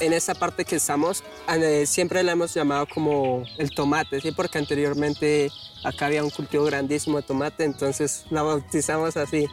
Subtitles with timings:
[0.00, 4.32] en esa parte que estamos, eh, siempre la hemos llamado como el tomate, ¿sí?
[4.32, 5.50] porque anteriormente
[5.84, 9.46] acá había un cultivo grandísimo de tomate, entonces la bautizamos así.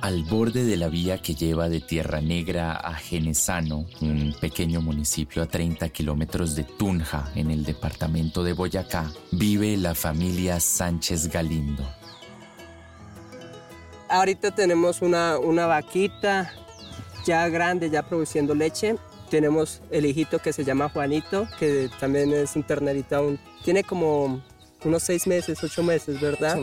[0.00, 5.42] Al borde de la vía que lleva de Tierra Negra a Genesano, un pequeño municipio
[5.42, 11.84] a 30 kilómetros de Tunja, en el departamento de Boyacá, vive la familia Sánchez Galindo.
[14.08, 16.54] Ahorita tenemos una, una vaquita
[17.28, 18.96] ya grande, ya produciendo leche.
[19.30, 23.36] Tenemos el hijito que se llama Juanito, que también es un ternerito.
[23.62, 24.40] Tiene como
[24.82, 26.56] unos seis meses, ocho meses, ¿verdad?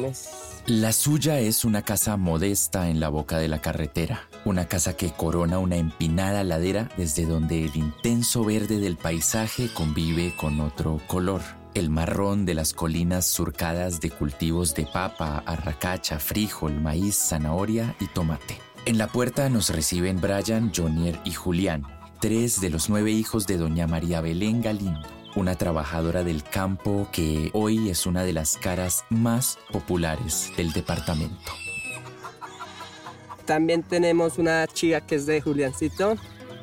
[0.65, 5.11] La suya es una casa modesta en la boca de la carretera, una casa que
[5.11, 11.41] corona una empinada ladera desde donde el intenso verde del paisaje convive con otro color,
[11.75, 18.07] el marrón de las colinas surcadas de cultivos de papa, arracacha, frijol, maíz, zanahoria y
[18.07, 18.64] tomate.
[18.85, 21.81] En la puerta nos reciben Brian, Jonier y Julián,
[22.21, 27.49] tres de los nueve hijos de doña María Belén Galindo, una trabajadora del campo que
[27.53, 31.51] hoy es una de las caras más populares del departamento.
[33.45, 36.15] También tenemos una chica que es de Juliancito.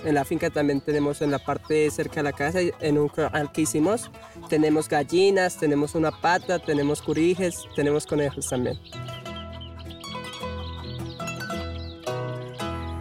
[0.04, 3.50] En la finca también tenemos en la parte cerca de la casa, en un corral
[3.50, 4.12] que hicimos,
[4.48, 8.78] tenemos gallinas, tenemos una pata, tenemos curijes, tenemos conejos también.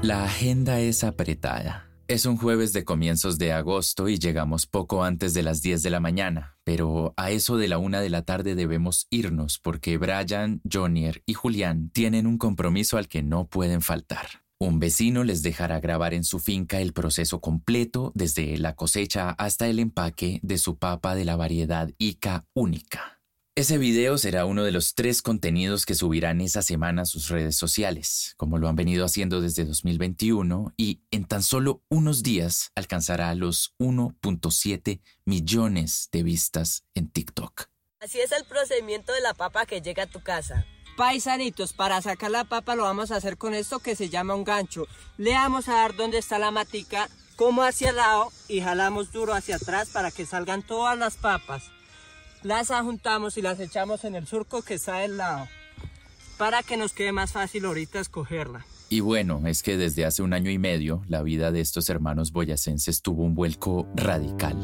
[0.04, 1.88] La agenda es apretada.
[2.08, 5.92] Es un jueves de comienzos de agosto y llegamos poco antes de las 10 de
[5.92, 10.60] la mañana, pero a eso de la una de la tarde debemos irnos porque Brian,
[10.70, 14.42] Jonier y Julián tienen un compromiso al que no pueden faltar.
[14.60, 19.68] Un vecino les dejará grabar en su finca el proceso completo desde la cosecha hasta
[19.68, 23.21] el empaque de su papa de la variedad Ica única.
[23.54, 27.58] Ese video será uno de los tres contenidos que subirán esa semana a sus redes
[27.58, 33.36] sociales, como lo han venido haciendo desde 2021 y en tan solo unos días alcanzará
[33.36, 37.66] los 1.7 millones de vistas en TikTok.
[38.00, 40.66] Así es el procedimiento de la papa que llega a tu casa.
[40.96, 44.46] Paisanitos, para sacar la papa lo vamos a hacer con esto que se llama un
[44.46, 44.88] gancho.
[45.18, 49.34] Le vamos a dar donde está la matica, como hacia el lado y jalamos duro
[49.34, 51.64] hacia atrás para que salgan todas las papas
[52.44, 55.48] las ajuntamos y las echamos en el surco que está del lado
[56.42, 58.66] para que nos quede más fácil ahorita escogerla.
[58.90, 62.32] Y bueno, es que desde hace un año y medio la vida de estos hermanos
[62.32, 64.58] boyacenses tuvo un vuelco radical.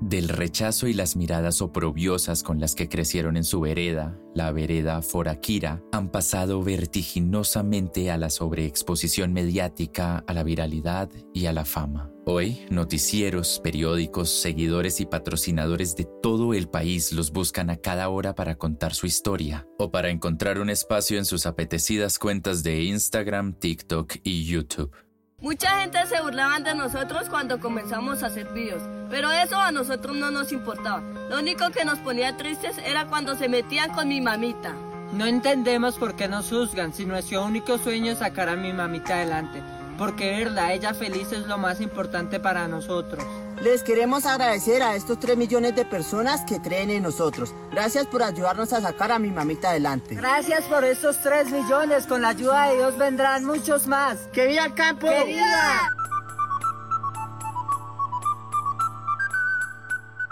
[0.00, 5.02] Del rechazo y las miradas oprobiosas con las que crecieron en su vereda, la vereda
[5.02, 12.09] Foraquira, han pasado vertiginosamente a la sobreexposición mediática, a la viralidad y a la fama.
[12.26, 18.34] Hoy, noticieros, periódicos, seguidores y patrocinadores de todo el país los buscan a cada hora
[18.34, 23.54] para contar su historia o para encontrar un espacio en sus apetecidas cuentas de Instagram,
[23.54, 24.94] TikTok y YouTube.
[25.40, 30.14] Mucha gente se burlaban de nosotros cuando comenzamos a hacer videos, pero eso a nosotros
[30.14, 31.00] no nos importaba.
[31.30, 34.74] Lo único que nos ponía tristes era cuando se metían con mi mamita.
[35.14, 39.14] No entendemos por qué nos juzgan si nuestro único sueño es sacar a mi mamita
[39.14, 39.62] adelante,
[40.00, 43.22] porque verla ella feliz es lo más importante para nosotros.
[43.60, 47.54] Les queremos agradecer a estos 3 millones de personas que creen en nosotros.
[47.70, 50.14] Gracias por ayudarnos a sacar a mi mamita adelante.
[50.14, 52.06] Gracias por estos 3 millones.
[52.06, 54.16] Con la ayuda de Dios vendrán muchos más.
[54.32, 55.06] ¡Que viva el campo!
[55.06, 55.38] ¡Que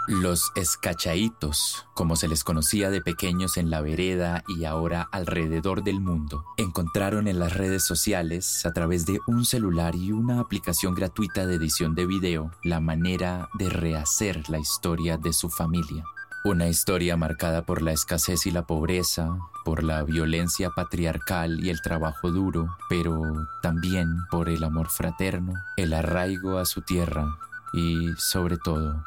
[0.09, 6.01] Los escachaitos, como se les conocía de pequeños en la vereda y ahora alrededor del
[6.01, 11.45] mundo, encontraron en las redes sociales, a través de un celular y una aplicación gratuita
[11.45, 16.03] de edición de video, la manera de rehacer la historia de su familia.
[16.43, 21.83] Una historia marcada por la escasez y la pobreza, por la violencia patriarcal y el
[21.83, 23.21] trabajo duro, pero
[23.61, 27.27] también por el amor fraterno, el arraigo a su tierra
[27.73, 29.03] y, sobre todo,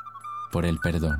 [0.52, 1.18] por el perdón.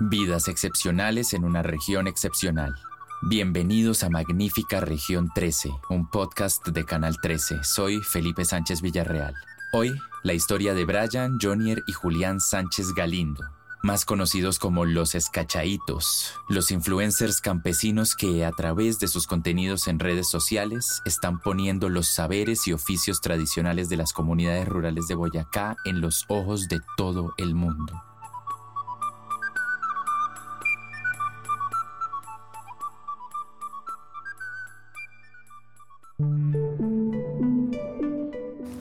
[0.00, 2.76] Vidas excepcionales en una región excepcional.
[3.22, 7.64] Bienvenidos a Magnífica Región 13, un podcast de Canal 13.
[7.64, 9.34] Soy Felipe Sánchez Villarreal.
[9.72, 9.92] Hoy,
[10.22, 13.42] la historia de Brian, Jonier y Julián Sánchez Galindo,
[13.82, 19.98] más conocidos como los escachaitos, los influencers campesinos que a través de sus contenidos en
[19.98, 25.76] redes sociales están poniendo los saberes y oficios tradicionales de las comunidades rurales de Boyacá
[25.84, 28.02] en los ojos de todo el mundo.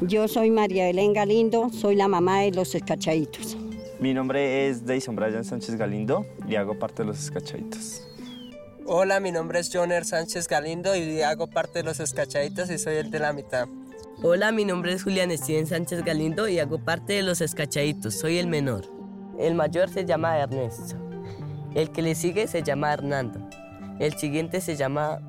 [0.01, 3.57] Yo soy María Belén Galindo, soy la mamá de los escachaitos.
[3.99, 8.07] Mi nombre es Deison Brian Sánchez Galindo y hago parte de los escachaitos.
[8.85, 12.97] Hola, mi nombre es Joner Sánchez Galindo y hago parte de los escachaditos y soy
[12.97, 13.67] el de la mitad.
[14.21, 18.37] Hola, mi nombre es Julián Steven Sánchez Galindo y hago parte de los escachaditos, soy
[18.37, 18.85] el menor.
[19.39, 20.95] El mayor se llama Ernesto.
[21.73, 23.39] El que le sigue se llama Hernando.
[23.99, 25.19] El siguiente se llama...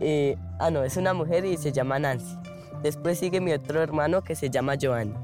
[0.00, 2.36] eh, ah, no, es una mujer y se llama Nancy.
[2.82, 5.14] Después sigue mi otro hermano que se llama Giovanni.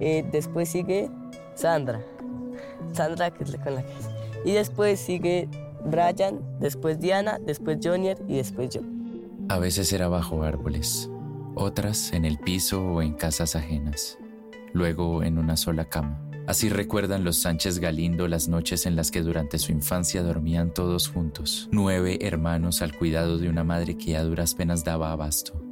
[0.00, 1.10] Eh, después sigue
[1.58, 2.00] Sandra.
[2.92, 3.92] Sandra, que es con la que.
[4.44, 5.48] Y después sigue
[5.84, 8.80] Brian, después Diana, después Jonier y después yo.
[9.48, 11.10] A veces era bajo árboles,
[11.56, 14.18] otras en el piso o en casas ajenas,
[14.72, 16.22] luego en una sola cama.
[16.46, 21.08] Así recuerdan los Sánchez Galindo las noches en las que durante su infancia dormían todos
[21.08, 25.67] juntos, nueve hermanos al cuidado de una madre que a duras penas daba abasto.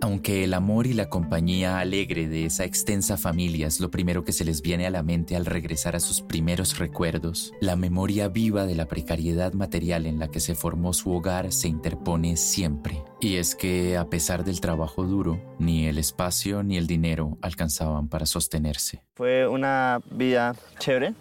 [0.00, 4.32] Aunque el amor y la compañía alegre de esa extensa familia es lo primero que
[4.32, 8.64] se les viene a la mente al regresar a sus primeros recuerdos, la memoria viva
[8.64, 13.02] de la precariedad material en la que se formó su hogar se interpone siempre.
[13.20, 18.08] Y es que, a pesar del trabajo duro, ni el espacio ni el dinero alcanzaban
[18.08, 19.02] para sostenerse.
[19.14, 21.14] Fue una vida chévere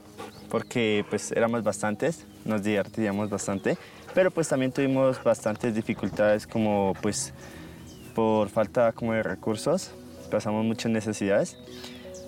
[0.49, 3.77] porque pues éramos bastantes, nos divertíamos bastante,
[4.13, 7.33] pero pues también tuvimos bastantes dificultades como pues
[8.17, 9.91] por falta como de recursos,
[10.31, 11.55] pasamos muchas necesidades,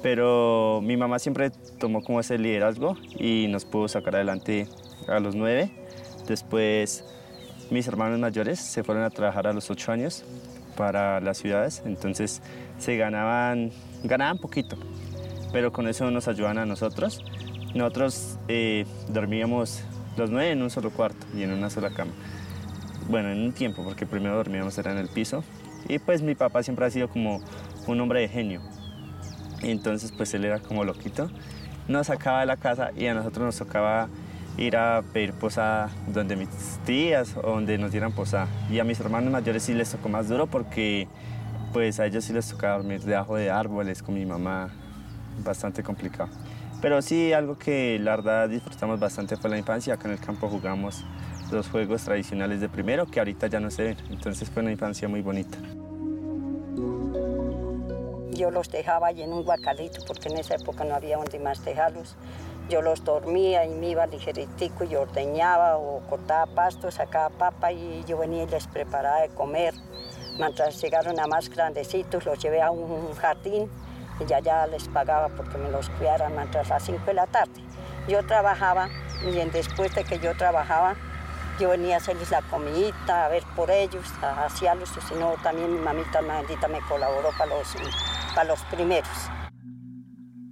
[0.04, 1.50] pero mi mamá siempre
[1.80, 4.68] tomó como ese liderazgo y nos pudo sacar adelante
[5.08, 5.72] a los nueve.
[6.28, 7.04] Después
[7.72, 10.24] mis hermanos mayores se fueron a trabajar a los ocho años
[10.78, 12.44] para las ciudades, entonces
[12.78, 13.72] se ganaban,
[14.04, 14.78] ganaban poquito,
[15.52, 17.24] pero con eso nos ayudaban a nosotros.
[17.74, 19.82] Nosotros eh, dormíamos
[20.18, 22.12] los nueve en un solo cuarto y en una sola cama.
[23.10, 25.44] Bueno, en un tiempo, porque primero dormíamos era en el piso.
[25.88, 27.42] Y pues mi papá siempre ha sido como
[27.88, 28.62] un hombre de genio.
[29.62, 31.30] Entonces pues él era como loquito.
[31.88, 34.08] Nos sacaba de la casa y a nosotros nos tocaba
[34.58, 36.50] ir a pedir posada donde mis
[36.86, 38.48] tías o donde nos dieran posada.
[38.70, 41.08] Y a mis hermanos mayores sí les tocó más duro porque
[41.74, 44.70] pues a ellos sí les tocaba dormir debajo de árboles con mi mamá.
[45.44, 46.30] Bastante complicado.
[46.82, 49.94] Pero sí, algo que la verdad disfrutamos bastante fue la infancia.
[49.94, 51.04] Acá en el campo jugamos
[51.52, 53.98] los juegos tradicionales de primero que ahorita ya no se ven.
[54.10, 55.58] Entonces fue una infancia muy bonita.
[58.32, 61.64] Yo los dejaba allí en un guacalito porque en esa época no había donde más
[61.66, 62.16] dejarlos.
[62.70, 68.04] Yo los dormía y me iba ligeritico y ordeñaba o cortaba pasto, sacaba papa y
[68.08, 69.74] yo venía y les preparaba de comer.
[70.38, 73.70] Mientras llegaron a más grandecitos, los llevé a un jardín
[74.20, 77.62] y ya ya les pagaba porque me los cuidaran mientras las 5 de la tarde.
[78.08, 78.88] Yo trabajaba
[79.24, 80.96] y después de que yo trabajaba,
[81.60, 85.34] yo venía a hacerles la comidita, a ver por ellos, a hacíalos, o si no,
[85.44, 87.68] también mi mamita maldita me colaboró para los,
[88.34, 89.10] para los primeros.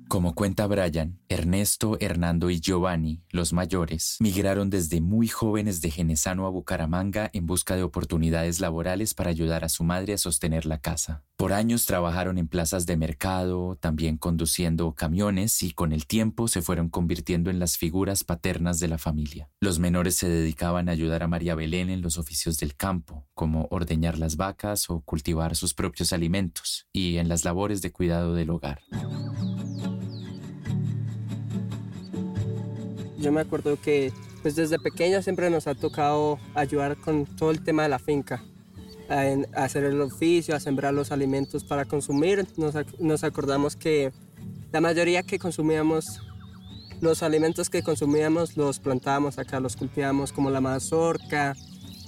[0.07, 6.47] Como cuenta Brian, Ernesto, Hernando y Giovanni, los mayores, migraron desde muy jóvenes de Genesano
[6.47, 10.77] a Bucaramanga en busca de oportunidades laborales para ayudar a su madre a sostener la
[10.77, 11.26] casa.
[11.37, 16.63] Por años trabajaron en plazas de mercado, también conduciendo camiones y con el tiempo se
[16.63, 19.47] fueron convirtiendo en las figuras paternas de la familia.
[19.61, 23.67] Los menores se dedicaban a ayudar a María Belén en los oficios del campo, como
[23.69, 28.49] ordeñar las vacas o cultivar sus propios alimentos, y en las labores de cuidado del
[28.49, 28.81] hogar.
[33.19, 34.11] Yo me acuerdo que
[34.41, 38.43] pues desde pequeño siempre nos ha tocado ayudar con todo el tema de la finca,
[39.09, 42.47] a, a hacer el oficio, a sembrar los alimentos para consumir.
[42.57, 44.11] Nos, nos acordamos que
[44.71, 46.21] la mayoría que consumíamos,
[47.01, 51.55] los alimentos que consumíamos los plantábamos acá, los cultivábamos como la mazorca,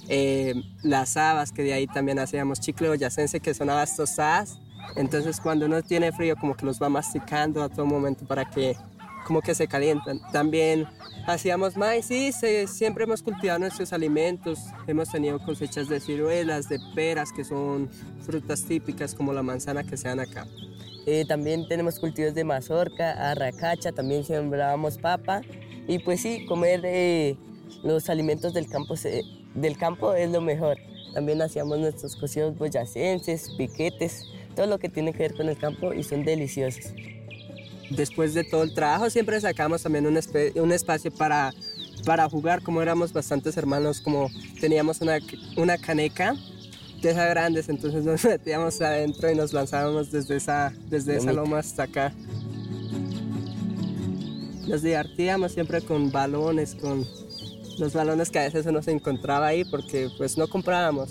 [0.08, 4.58] eh, las habas, que de ahí también hacíamos chicle boyacense, que son habas tostadas.
[4.96, 8.76] Entonces cuando uno tiene frío como que los va masticando a todo momento para que
[9.26, 10.20] como que se calientan.
[10.32, 10.86] También
[11.26, 17.32] hacíamos maíz, se- siempre hemos cultivado nuestros alimentos, hemos tenido cosechas de ciruelas, de peras,
[17.32, 17.88] que son
[18.22, 20.46] frutas típicas como la manzana que se dan acá.
[21.06, 25.40] Eh, también tenemos cultivos de mazorca, arracacha, también sembrábamos papa.
[25.88, 27.36] Y pues sí, comer eh,
[27.82, 28.94] los alimentos del campo,
[29.54, 30.76] del campo es lo mejor.
[31.14, 34.24] También hacíamos nuestros cocidos boyacenses, piquetes,
[34.54, 36.92] todo lo que tiene que ver con el campo y son deliciosos.
[37.90, 41.52] Después de todo el trabajo siempre sacamos también un, espacio para,
[42.04, 44.30] para jugar, como éramos bastantes hermanos, como
[44.60, 45.18] teníamos una,
[45.56, 46.36] una caneca
[47.02, 51.42] de esas grandes, entonces nos metíamos adentro y nos lanzábamos desde esa, desde esa Lomita.
[51.42, 52.12] loma hasta acá.
[54.68, 57.04] Nos divertíamos siempre con balones, con
[57.78, 61.10] los balones que a veces uno se encontraba ahí porque pues no comprábamos.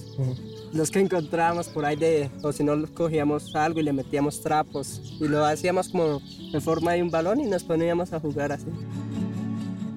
[0.71, 5.01] Los que encontrábamos por ahí de, o si no cogíamos algo y le metíamos trapos
[5.19, 6.21] y lo hacíamos como
[6.53, 8.67] en forma de un balón y nos poníamos a jugar así.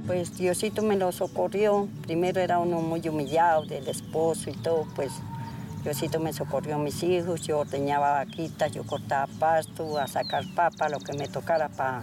[0.07, 1.89] Pues Diosito me lo socorrió.
[2.03, 5.13] Primero era uno muy humillado del esposo y todo, pues
[5.85, 10.89] Diosito me socorrió a mis hijos, yo ordeñaba vaquitas, yo cortaba pasto, a sacar papa,
[10.89, 12.03] lo que me tocara para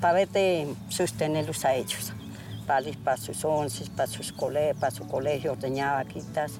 [0.00, 2.12] pa ver de sostenerlos a ellos.
[2.66, 6.52] Para sus once, para, sus cole, para su colegio, ordeñaba vaquitas.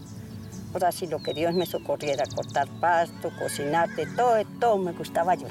[0.72, 5.34] Ahora sí, lo que Dios me socorriera, cortar pasto, cocinar, de todo, todo me gustaba
[5.34, 5.46] yo.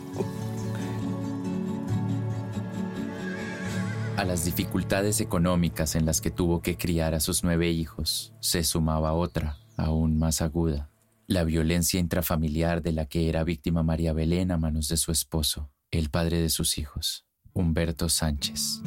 [4.16, 8.64] A las dificultades económicas en las que tuvo que criar a sus nueve hijos, se
[8.64, 10.90] sumaba otra, aún más aguda,
[11.28, 15.70] la violencia intrafamiliar de la que era víctima María Belén a manos de su esposo,
[15.92, 18.82] el padre de sus hijos, Humberto Sánchez.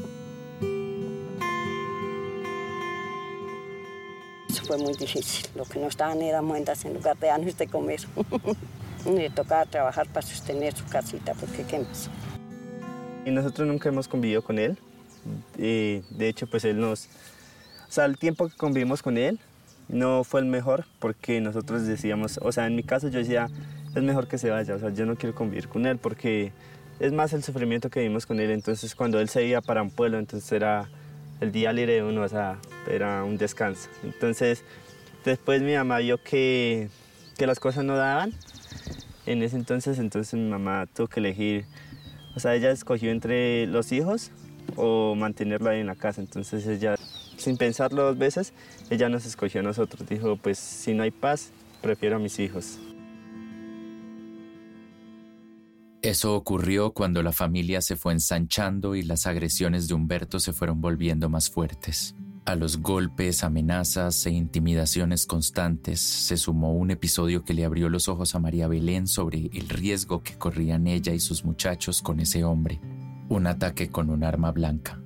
[4.60, 5.46] Fue muy difícil.
[5.54, 8.00] Lo que nos daban eran muendas en lugar de años de comer.
[9.06, 12.10] Le tocaba trabajar para sostener su casita, porque qué más.
[13.24, 14.78] Y nosotros nunca hemos convivido con él,
[15.56, 17.06] de hecho, pues él nos...
[17.88, 19.40] O sea, el tiempo que convivimos con él
[19.88, 23.48] no fue el mejor porque nosotros decíamos, o sea, en mi caso yo decía,
[23.94, 26.52] es mejor que se vaya, o sea, yo no quiero convivir con él porque
[27.00, 28.50] es más el sufrimiento que vivimos con él.
[28.50, 30.88] Entonces, cuando él se iba para un pueblo, entonces era
[31.40, 33.88] el día libre de uno, o sea, era un descanso.
[34.04, 34.64] Entonces,
[35.24, 36.88] después mi mamá vio que,
[37.36, 38.32] que las cosas no daban.
[39.26, 41.64] En ese entonces, entonces mi mamá tuvo que elegir,
[42.34, 44.30] o sea, ella escogió entre los hijos
[44.76, 46.20] o mantenerlo ahí en la casa.
[46.20, 46.96] Entonces ella,
[47.36, 48.52] sin pensarlo dos veces,
[48.88, 50.08] ella nos escogió a nosotros.
[50.08, 52.78] Dijo, pues si no hay paz, prefiero a mis hijos.
[56.02, 60.80] Eso ocurrió cuando la familia se fue ensanchando y las agresiones de Humberto se fueron
[60.80, 62.14] volviendo más fuertes.
[62.46, 68.08] A los golpes, amenazas e intimidaciones constantes se sumó un episodio que le abrió los
[68.08, 72.44] ojos a María Belén sobre el riesgo que corrían ella y sus muchachos con ese
[72.44, 72.80] hombre
[73.30, 75.00] un ataque con un arma blanca.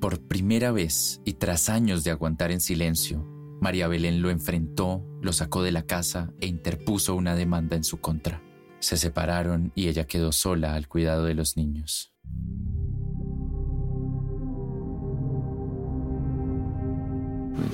[0.00, 3.26] Por primera vez y tras años de aguantar en silencio,
[3.60, 7.98] María Belén lo enfrentó, lo sacó de la casa e interpuso una demanda en su
[7.98, 8.45] contra.
[8.86, 12.14] Se separaron y ella quedó sola al cuidado de los niños.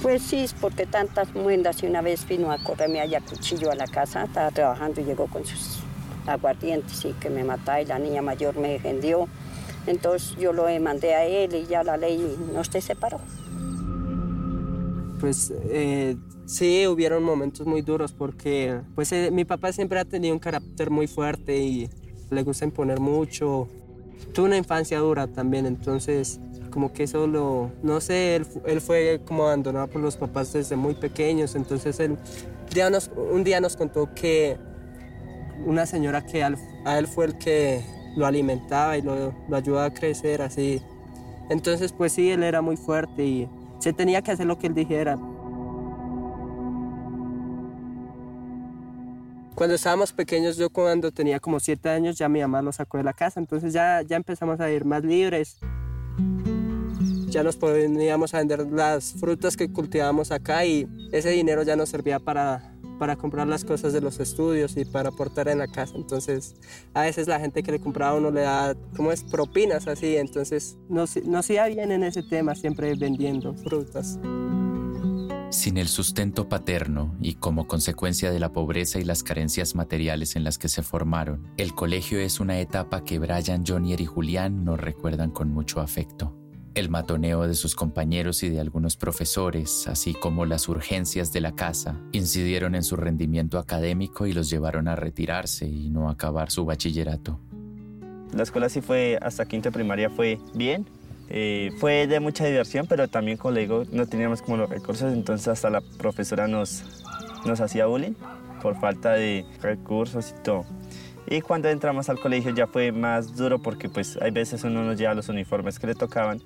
[0.01, 3.75] Pues sí, es porque tantas muendas y una vez vino a correrme allá cuchillo a
[3.75, 5.81] la casa, estaba trabajando y llegó con sus
[6.27, 9.29] aguardientes y que me mataba y la niña mayor me defendió
[9.87, 13.21] entonces yo lo mandé a él y ya la ley nos te separó.
[15.21, 16.17] Pues eh,
[16.53, 20.91] sí, hubieron momentos muy duros porque pues eh, mi papá siempre ha tenido un carácter
[20.91, 21.89] muy fuerte y
[22.31, 23.69] le gusta imponer mucho.
[24.33, 26.41] Tuvo una infancia dura también, entonces
[26.71, 31.55] como que solo, no sé, él, fue como abandonado por los papás desde muy pequeños,
[31.55, 32.17] entonces él
[33.31, 34.57] un día nos contó que
[35.67, 37.85] una señora que a él fue el que
[38.17, 40.81] lo alimentaba y lo, lo ayudaba a crecer así.
[41.51, 44.75] Entonces, pues sí, él era muy fuerte y se tenía que hacer lo que él
[44.75, 45.19] dijera.
[49.55, 53.05] Cuando estábamos pequeños, yo cuando tenía como siete años, ya mi mamá lo sacó de
[53.05, 55.59] la casa, entonces ya, ya empezamos a ir más libres.
[57.29, 61.89] Ya nos poníamos a vender las frutas que cultivábamos acá y ese dinero ya nos
[61.89, 65.95] servía para para comprar las cosas de los estudios y para aportar en la casa.
[65.97, 66.55] Entonces,
[66.95, 69.25] a veces la gente que le compraba uno le da, como es?
[69.25, 70.17] Propinas así.
[70.17, 74.21] Entonces, nos, nos iba bien en ese tema, siempre vendiendo frutas.
[75.53, 80.45] Sin el sustento paterno y como consecuencia de la pobreza y las carencias materiales en
[80.45, 84.81] las que se formaron, el colegio es una etapa que Brian, Jonier y Julián nos
[84.81, 86.35] recuerdan con mucho afecto.
[86.75, 91.55] El matoneo de sus compañeros y de algunos profesores, así como las urgencias de la
[91.55, 96.65] casa, incidieron en su rendimiento académico y los llevaron a retirarse y no acabar su
[96.65, 97.39] bachillerato.
[98.35, 100.87] La escuela sí fue, hasta quinta primaria fue bien,
[101.35, 105.15] eh, fue de mucha diversión, pero también, como le digo, no teníamos como los recursos,
[105.15, 106.85] entonces hasta la profesora nos,
[107.47, 108.13] nos hacía bullying
[108.61, 110.67] por falta de recursos y todo.
[111.27, 114.93] Y cuando entramos al colegio ya fue más duro porque pues hay veces uno no
[114.93, 116.43] lleva los uniformes que le tocaban.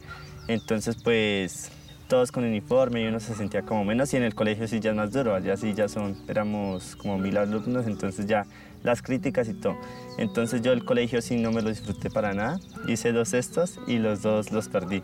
[0.46, 1.72] Entonces pues
[2.06, 4.90] todos con uniforme y uno se sentía como menos y en el colegio sí ya
[4.90, 8.46] es más duro, allá sí ya son, éramos como mil alumnos, entonces ya
[8.86, 9.76] las críticas y todo.
[10.16, 13.98] Entonces yo el colegio sí no me lo disfruté para nada, hice dos estos y
[13.98, 15.02] los dos los perdí.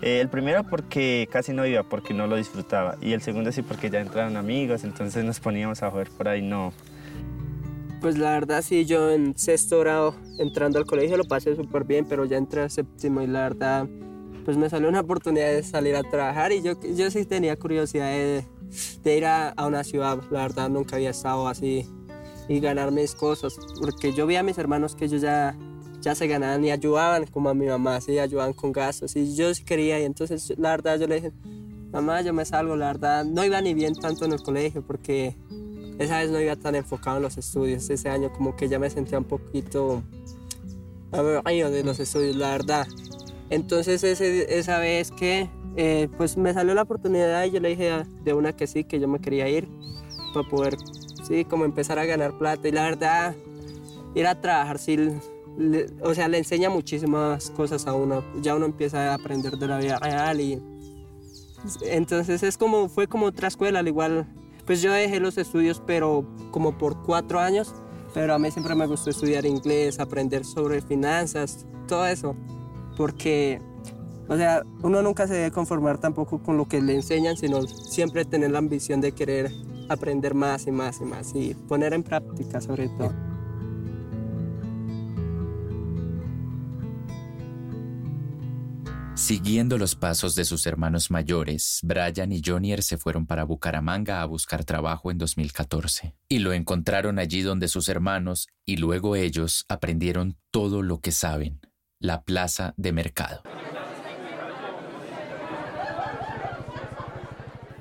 [0.00, 2.96] Eh, el primero porque casi no iba, porque no lo disfrutaba.
[3.02, 6.40] Y el segundo sí porque ya entraron amigos, entonces nos poníamos a jugar por ahí.
[6.40, 6.72] No,
[8.00, 12.06] pues la verdad sí, yo en sexto grado entrando al colegio lo pasé súper bien,
[12.08, 13.88] pero ya entré a séptimo y la verdad
[14.44, 18.10] pues me salió una oportunidad de salir a trabajar y yo, yo sí tenía curiosidad
[18.10, 21.86] de, ir a, una ciudad, la verdad nunca había estado así
[22.48, 25.56] y ganar mis cosas, porque yo vi a mis hermanos que ellos ya
[26.00, 29.52] ya se ganaban y ayudaban como a mi mamá, sí, ayudaban con gastos y yo
[29.54, 31.32] sí quería y entonces la verdad yo le dije,
[31.92, 35.34] mamá, yo me salgo, la verdad no iba ni bien tanto en el colegio porque
[35.98, 38.88] esa vez no iba tan enfocado en los estudios, ese año como que ya me
[38.90, 40.02] sentía un poquito
[41.10, 42.86] aburrido de los estudios, la verdad.
[43.50, 48.04] Entonces ese, esa vez que eh, pues me salió la oportunidad y yo le dije
[48.22, 49.68] de una que sí, que yo me quería ir
[50.34, 50.76] para poder,
[51.28, 52.66] sí, como empezar a ganar plata.
[52.66, 53.36] Y la verdad
[54.14, 54.96] ir a trabajar, sí,
[56.02, 59.78] o sea, le enseña muchísimas cosas a uno, ya uno empieza a aprender de la
[59.78, 60.60] vida real y
[61.82, 64.26] entonces es como, fue como otra escuela, al igual,
[64.64, 67.74] pues yo dejé los estudios, pero como por cuatro años,
[68.14, 72.36] pero a mí siempre me gustó estudiar inglés, aprender sobre finanzas, todo eso,
[72.96, 73.60] porque,
[74.28, 78.24] o sea, uno nunca se debe conformar tampoco con lo que le enseñan, sino siempre
[78.24, 79.50] tener la ambición de querer
[79.88, 83.12] aprender más y más y más y poner en práctica sobre todo.
[89.18, 94.24] Siguiendo los pasos de sus hermanos mayores, Brian y Jonier se fueron para Bucaramanga a
[94.26, 100.38] buscar trabajo en 2014 y lo encontraron allí donde sus hermanos y luego ellos aprendieron
[100.52, 101.60] todo lo que saben,
[101.98, 103.42] la plaza de mercado.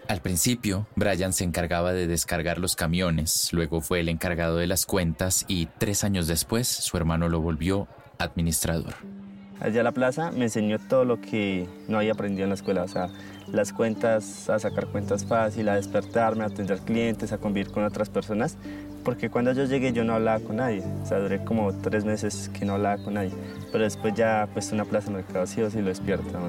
[0.08, 4.86] Al principio, Brian se encargaba de descargar los camiones, luego fue el encargado de las
[4.86, 8.94] cuentas y tres años después su hermano lo volvió administrador.
[9.60, 12.84] Allá a la plaza me enseñó todo lo que no había aprendido en la escuela,
[12.84, 13.10] o sea,
[13.52, 18.10] las cuentas, a sacar cuentas fácil, a despertarme, a atender clientes, a convivir con otras
[18.10, 18.58] personas,
[19.04, 22.50] porque cuando yo llegué yo no hablaba con nadie, o sea, duré como tres meses
[22.58, 23.32] que no hablaba con nadie,
[23.74, 26.40] pero después ya pues una plaza de mercado sí o sí lo despierta.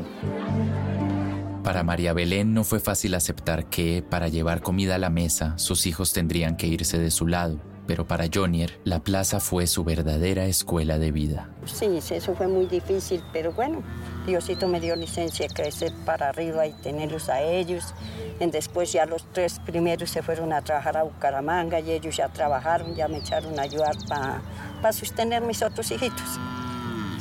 [1.62, 5.86] Para María Belén no fue fácil aceptar que, para llevar comida a la mesa, sus
[5.86, 10.44] hijos tendrían que irse de su lado pero para Jonier la plaza fue su verdadera
[10.44, 11.48] escuela de vida.
[11.64, 13.82] Sí, eso fue muy difícil, pero bueno,
[14.26, 17.94] Diosito me dio licencia de crecer para arriba y tenerlos a ellos.
[18.38, 22.28] Y después ya los tres primeros se fueron a trabajar a Bucaramanga y ellos ya
[22.28, 24.42] trabajaron, ya me echaron a ayudar para
[24.82, 26.38] pa sostener mis otros hijitos.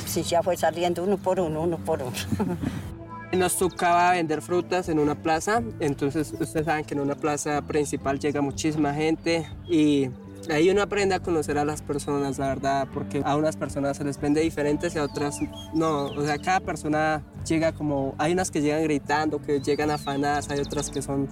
[0.04, 2.12] Sí, ya fue saliendo uno por uno, uno por uno.
[3.32, 8.18] Nos tocaba vender frutas en una plaza, entonces ustedes saben que en una plaza principal
[8.18, 10.08] llega muchísima gente y
[10.50, 14.04] Ahí uno aprende a conocer a las personas, la verdad, porque a unas personas se
[14.04, 15.38] les vende diferentes y a otras
[15.74, 16.04] no.
[16.06, 18.14] O sea, cada persona llega como.
[18.16, 21.28] Hay unas que llegan gritando, que llegan afanadas, hay otras que son.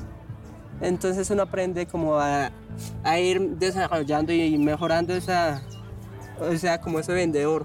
[0.83, 2.51] Entonces uno aprende como a,
[3.05, 5.63] a ir desarrollando y mejorando esa.
[6.39, 7.65] O sea, como ese vendedor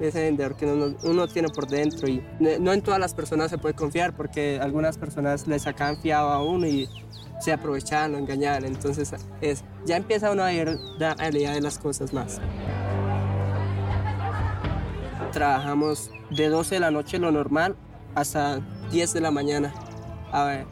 [0.00, 2.22] ese vendedor que uno, tiene por dentro y
[2.60, 6.42] no en todas las personas se puede confiar porque algunas personas les sacan fiado a
[6.42, 6.88] uno y
[7.40, 8.64] se aprovechan o engañan.
[8.64, 12.40] Entonces es, ya empieza uno a ver la realidad de las cosas más.
[15.32, 17.76] Trabajamos de 12 de la noche lo normal
[18.14, 19.72] hasta 10 de la mañana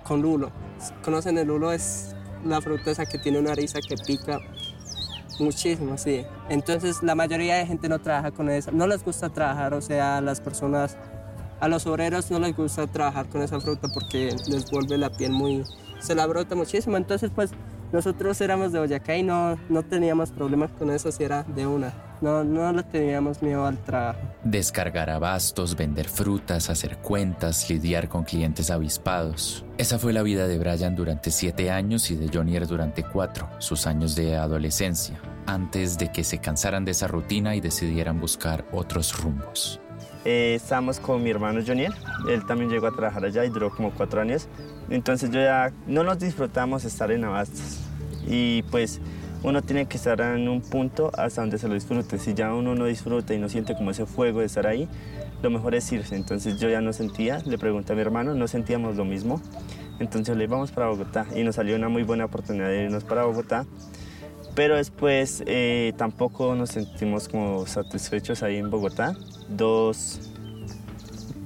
[0.05, 0.51] con lulo.
[1.05, 1.73] ¿Conocen el lulo?
[1.73, 4.41] Es la fruta esa que tiene una risa que pica
[5.41, 6.25] muchísimo, sí.
[6.49, 10.21] Entonces la mayoría de gente no trabaja con eso, no les gusta trabajar, o sea,
[10.21, 10.97] las personas,
[11.61, 15.33] a los obreros no les gusta trabajar con esa fruta porque les vuelve la piel
[15.33, 15.65] muy,
[16.01, 16.97] se la brota muchísimo.
[16.97, 17.53] Entonces, pues
[17.93, 21.93] nosotros éramos de Boyacá y no, no teníamos problemas con eso si era de una.
[22.21, 24.21] No, no le teníamos miedo al trabajo.
[24.45, 29.65] Descargar abastos, vender frutas, hacer cuentas, lidiar con clientes avispados.
[29.77, 33.87] Esa fue la vida de Brian durante siete años y de Jonier durante cuatro, sus
[33.87, 39.21] años de adolescencia, antes de que se cansaran de esa rutina y decidieran buscar otros
[39.21, 39.81] rumbos.
[40.25, 41.93] Eh, estamos con mi hermano Jonier,
[42.29, 44.49] él también llegó a trabajar allá y duró como cuatro años.
[44.89, 47.81] Entonces yo ya no nos disfrutamos estar en Abastos
[48.27, 49.01] y pues
[49.43, 52.19] uno tiene que estar en un punto hasta donde se lo disfrute.
[52.19, 54.89] Si ya uno no disfruta y no siente como ese fuego de estar ahí,
[55.43, 56.15] lo mejor es irse.
[56.15, 59.41] Entonces yo ya no sentía, le pregunté a mi hermano, no sentíamos lo mismo.
[59.99, 63.25] Entonces le íbamos para Bogotá y nos salió una muy buena oportunidad de irnos para
[63.25, 63.67] Bogotá.
[64.55, 69.17] Pero después eh, tampoco nos sentimos como satisfechos ahí en Bogotá.
[69.57, 70.21] Dos,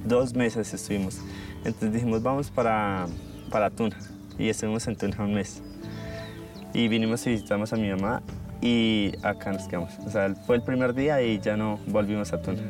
[0.05, 1.19] dos meses estuvimos.
[1.65, 3.07] Entonces dijimos, vamos para,
[3.49, 3.97] para Tuna.
[4.37, 5.61] Y estuvimos en Tuna un mes.
[6.73, 8.21] Y vinimos y visitamos a mi mamá
[8.61, 9.93] y acá nos quedamos.
[10.05, 12.61] O sea, fue el primer día y ya no volvimos a Tuna.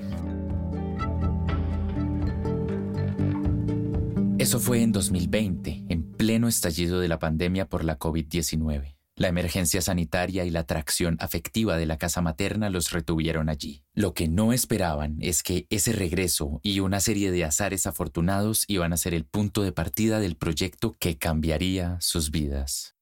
[4.37, 8.96] Eso fue en 2020, en pleno estallido de la pandemia por la COVID-19.
[9.17, 13.83] La emergencia sanitaria y la atracción afectiva de la casa materna los retuvieron allí.
[13.95, 18.93] Lo que no esperaban es que ese regreso y una serie de azares afortunados iban
[18.93, 22.93] a ser el punto de partida del proyecto que cambiaría sus vidas.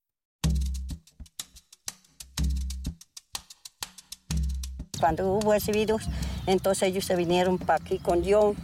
[4.98, 6.04] Cuando hubo ese virus,
[6.48, 8.56] Entonces ellos se vinieron para aquí con yo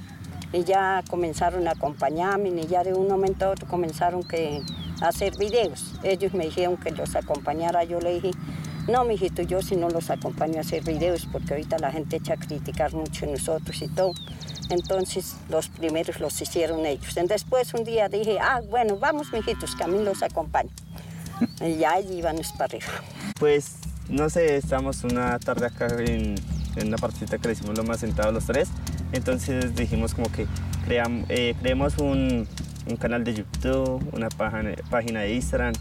[0.54, 4.26] y ya comenzaron a acompañarme y ya de un momento a otro comenzaron
[5.02, 5.94] a hacer videos.
[6.04, 8.32] Ellos me dijeron que los acompañara, yo le dije,
[8.88, 12.34] no, mijito, yo si no los acompaño a hacer videos porque ahorita la gente echa
[12.34, 14.14] a criticar mucho en nosotros y todo.
[14.70, 17.16] Entonces los primeros los hicieron ellos.
[17.16, 20.70] Y después un día dije, ah, bueno, vamos, mijitos, que a mí los acompaño.
[21.62, 22.86] y ya allí íbamos para arriba.
[23.40, 23.78] Pues,
[24.10, 26.36] no sé, estamos una tarde acá en,
[26.76, 28.70] en una partita que le hicimos lo más sentados los tres.
[29.12, 30.48] Entonces dijimos como que
[30.86, 32.48] creamos, eh, creemos un,
[33.00, 35.74] canal de YouTube, una página, página de Instagram,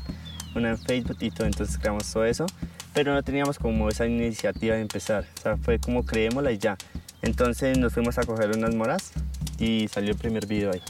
[0.55, 1.47] una en Facebook y todo.
[1.47, 2.47] Entonces creamos todo eso.
[2.93, 5.25] Pero no teníamos como esa iniciativa de empezar.
[5.39, 6.77] O sea, fue como creémosla y ya.
[7.23, 9.13] Entonces nos fuimos a coger unas moras
[9.59, 10.81] y salió el primer video ahí.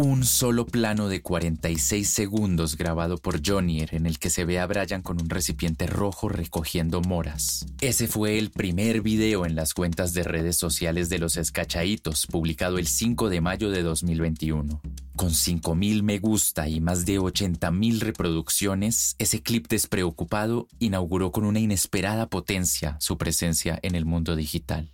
[0.00, 4.66] Un solo plano de 46 segundos grabado por Jonier en el que se ve a
[4.66, 7.66] Brian con un recipiente rojo recogiendo moras.
[7.80, 12.78] Ese fue el primer video en las cuentas de redes sociales de los escachaitos, publicado
[12.78, 14.80] el 5 de mayo de 2021.
[15.16, 21.58] Con 5.000 me gusta y más de 80.000 reproducciones, ese clip despreocupado inauguró con una
[21.58, 24.92] inesperada potencia su presencia en el mundo digital.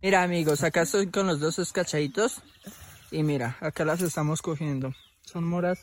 [0.00, 2.40] Mira amigos, acá estoy con los dos escachaditos
[3.10, 4.94] y mira, acá las estamos cogiendo.
[5.22, 5.80] Son moras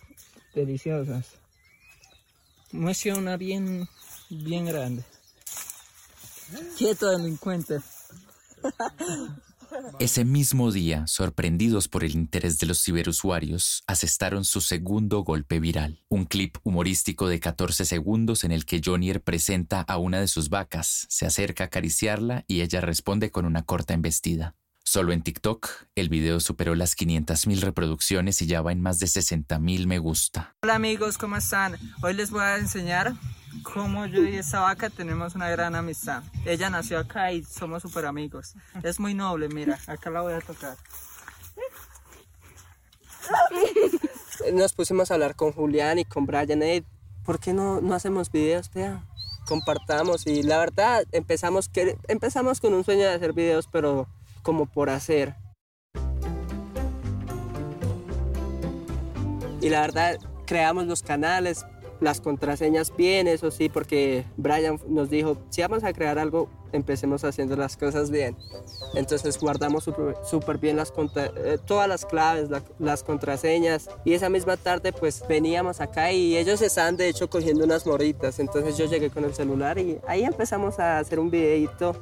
[0.53, 1.35] deliciosas.
[2.71, 3.87] Muestra bien,
[4.29, 5.03] bien grande.
[6.77, 7.79] Quieto delincuente.
[9.99, 16.03] Ese mismo día, sorprendidos por el interés de los ciberusuarios, asestaron su segundo golpe viral,
[16.09, 20.49] un clip humorístico de 14 segundos en el que Jonier presenta a una de sus
[20.49, 24.55] vacas, se acerca a acariciarla y ella responde con una corta embestida.
[24.93, 29.07] Solo en TikTok, el video superó las 500.000 reproducciones y ya va en más de
[29.07, 30.53] 60.000 me gusta.
[30.61, 31.77] Hola amigos, ¿cómo están?
[32.03, 33.15] Hoy les voy a enseñar
[33.63, 36.21] cómo yo y esa vaca tenemos una gran amistad.
[36.45, 38.53] Ella nació acá y somos súper amigos.
[38.83, 40.77] Es muy noble, mira, acá la voy a tocar.
[44.53, 46.61] Nos pusimos a hablar con Julián y con Brian.
[46.61, 46.85] Hey,
[47.25, 48.69] ¿Por qué no, no hacemos videos?
[49.47, 54.07] Compartamos y la verdad empezamos, que, empezamos con un sueño de hacer videos, pero
[54.43, 55.35] como por hacer.
[59.61, 61.65] Y la verdad, creamos los canales,
[61.99, 67.23] las contraseñas bien, eso sí, porque Brian nos dijo, si vamos a crear algo, empecemos
[67.23, 68.35] haciendo las cosas bien.
[68.95, 69.89] Entonces guardamos
[70.23, 73.89] súper bien las eh, todas las claves, las contraseñas.
[74.05, 78.39] Y esa misma tarde pues veníamos acá y ellos estaban de hecho cogiendo unas moritas.
[78.39, 81.95] Entonces yo llegué con el celular y ahí empezamos a hacer un videito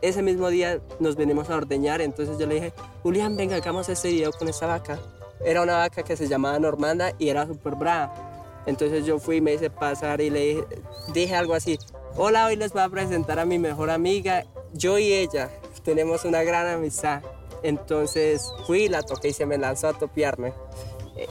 [0.00, 4.08] ese mismo día nos venimos a ordeñar, entonces yo le dije, Julián, venga, hagamos este
[4.08, 4.98] video con esta vaca.
[5.44, 8.31] Era una vaca que se llamaba Normanda y era súper brava.
[8.66, 10.64] Entonces yo fui me hice pasar y le
[11.12, 11.78] dije, algo así,
[12.16, 15.50] hola, hoy les voy a presentar a mi mejor amiga, yo y ella
[15.84, 17.22] tenemos una gran amistad.
[17.62, 20.52] Entonces fui, la toqué y se me lanzó a topiarme.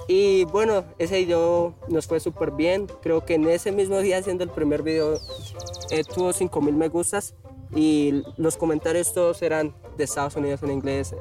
[0.08, 2.88] Y bueno, ese video nos fue súper bien.
[3.02, 5.20] Creo que en ese mismo día haciendo el primer video
[5.90, 7.34] eh, tuvo 5000 me gustas
[7.76, 11.16] y los comentarios todos eran de Estados Unidos en inglés,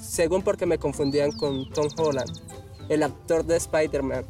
[0.00, 2.30] según porque me confundían con Tom Holland,
[2.88, 4.24] el actor de Spider-Man.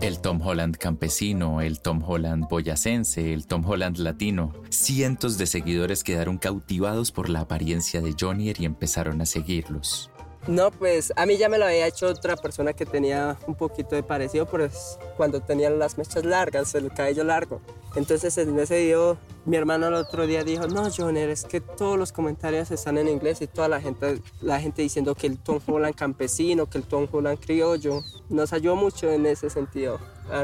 [0.00, 4.54] El Tom Holland campesino, el Tom Holland boyacense, el Tom Holland latino.
[4.70, 10.09] Cientos de seguidores quedaron cautivados por la apariencia de Johnny y empezaron a seguirlos.
[10.46, 13.94] No, pues a mí ya me lo había hecho otra persona que tenía un poquito
[13.94, 17.60] de parecido, pues cuando tenía las mechas largas, el cabello largo.
[17.94, 21.98] Entonces en ese video mi hermano el otro día dijo, no, Joner, es que todos
[21.98, 25.60] los comentarios están en inglés y toda la gente, la gente diciendo que el Tom
[25.96, 27.06] campesino, que el Tom
[27.40, 28.02] criollo.
[28.28, 29.98] Nos ayudó mucho en ese sentido.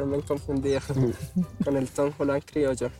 [0.06, 0.80] me confundido
[1.64, 2.12] con el Tom
[2.44, 2.90] criollo.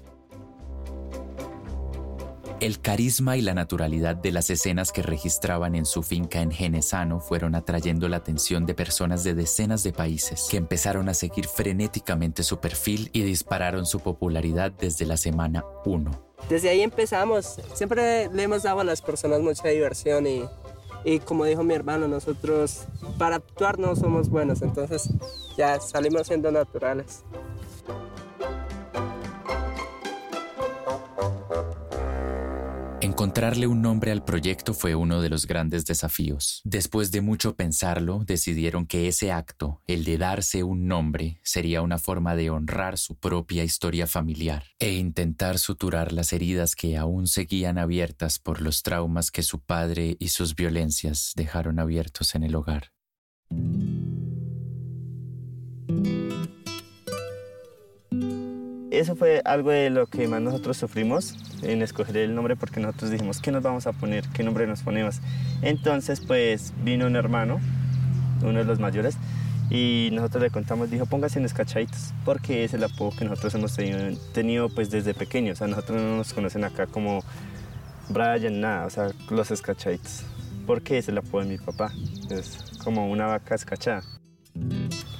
[2.59, 7.21] El carisma y la naturalidad de las escenas que registraban en su finca en Genesano
[7.21, 12.43] fueron atrayendo la atención de personas de decenas de países que empezaron a seguir frenéticamente
[12.43, 16.11] su perfil y dispararon su popularidad desde la semana 1.
[16.49, 17.61] Desde ahí empezamos.
[17.75, 20.45] Siempre le hemos dado a las personas mucha diversión y,
[21.05, 22.87] y como dijo mi hermano, nosotros
[23.19, 25.11] para actuar no somos buenos, entonces
[25.59, 27.23] ya salimos siendo naturales.
[33.17, 36.61] Encontrarle un nombre al proyecto fue uno de los grandes desafíos.
[36.65, 41.97] Después de mucho pensarlo, decidieron que ese acto, el de darse un nombre, sería una
[41.97, 47.79] forma de honrar su propia historia familiar e intentar suturar las heridas que aún seguían
[47.79, 52.93] abiertas por los traumas que su padre y sus violencias dejaron abiertos en el hogar.
[58.99, 63.11] Eso fue algo de lo que más nosotros sufrimos en escoger el nombre porque nosotros
[63.11, 64.25] dijimos, ¿qué nos vamos a poner?
[64.29, 65.21] ¿Qué nombre nos ponemos?
[65.63, 67.61] Entonces, pues vino un hermano,
[68.43, 69.17] uno de los mayores,
[69.71, 73.77] y nosotros le contamos, dijo, póngase en escachaditos, porque es el apodo que nosotros hemos
[74.33, 77.25] tenido, pues desde pequeños, o sea, nosotros no nos conocen acá como
[78.09, 80.23] Brian, nada, o sea, los escachaditos,
[80.67, 81.93] porque es el apodo de mi papá,
[82.31, 84.03] es como una vaca escachada.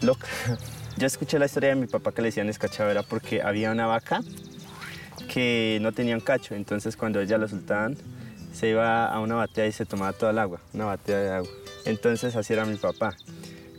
[0.01, 0.27] Loca.
[0.99, 3.87] Yo escuché la historia de mi papá que le decían escachado, era porque había una
[3.87, 4.23] vaca
[5.33, 7.99] que no tenía un cacho, entonces cuando ella lo soltaban,
[8.55, 11.51] se iba a una batea y se tomaba toda el agua, una batea de agua.
[11.85, 13.15] Entonces así era mi papá.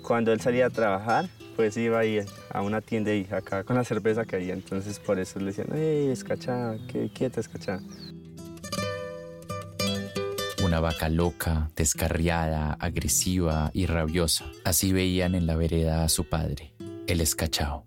[0.03, 2.19] Cuando él salía a trabajar, pues iba ahí
[2.51, 5.75] a una tienda y acá con la cerveza que había, entonces por eso le decían,
[5.75, 6.77] ¡Ey, escachada!
[6.87, 7.81] ¡Qué quieta escachada!
[10.63, 14.45] Una vaca loca, descarriada, agresiva y rabiosa.
[14.63, 16.73] Así veían en la vereda a su padre,
[17.07, 17.85] el escachao.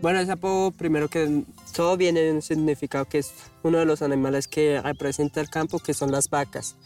[0.00, 1.44] Bueno, ese apodo primero que
[1.74, 5.78] todo viene de un significado que es uno de los animales que representa el campo,
[5.78, 6.76] que son las vacas.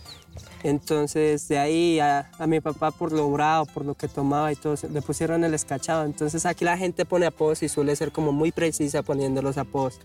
[0.64, 4.74] Entonces, de ahí a, mi papá por lo bravo, por lo que tomaba y todo,
[4.90, 6.04] le pusieron el escachado.
[6.04, 10.00] Entonces, aquí la gente pone apodos y suele ser como muy precisa poniendo los apodos.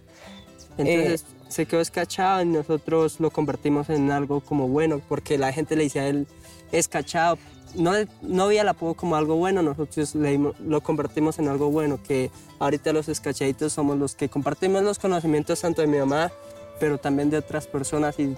[0.80, 5.52] Entonces, eh, se quedó escachado y nosotros lo convertimos en algo como bueno, porque la
[5.52, 6.28] gente le decía a él
[6.72, 7.38] escachado
[7.76, 12.32] no, no veía el apodo como algo bueno, nosotros lo convertimos en algo bueno, que
[12.60, 16.32] ahorita los escachaditos somos los que compartimos los conocimientos tanto de mi mamá,
[16.80, 18.38] pero también de otras personas y de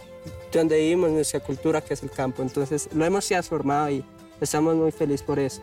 [0.52, 2.42] donde vivimos, nuestra cultura, que es el campo.
[2.42, 4.04] Entonces lo hemos transformado y
[4.40, 5.62] estamos muy felices por eso.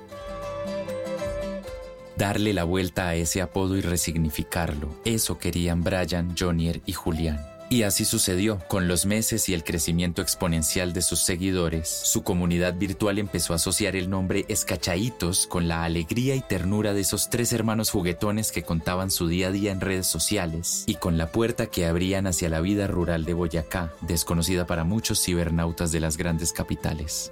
[2.19, 7.47] Darle la vuelta a ese apodo y resignificarlo, eso querían Brian, Jonier y Julián.
[7.71, 8.59] Y así sucedió.
[8.67, 13.57] Con los meses y el crecimiento exponencial de sus seguidores, su comunidad virtual empezó a
[13.57, 18.65] asociar el nombre Escachaitos con la alegría y ternura de esos tres hermanos juguetones que
[18.65, 22.49] contaban su día a día en redes sociales y con la puerta que abrían hacia
[22.49, 27.31] la vida rural de Boyacá, desconocida para muchos cibernautas de las grandes capitales.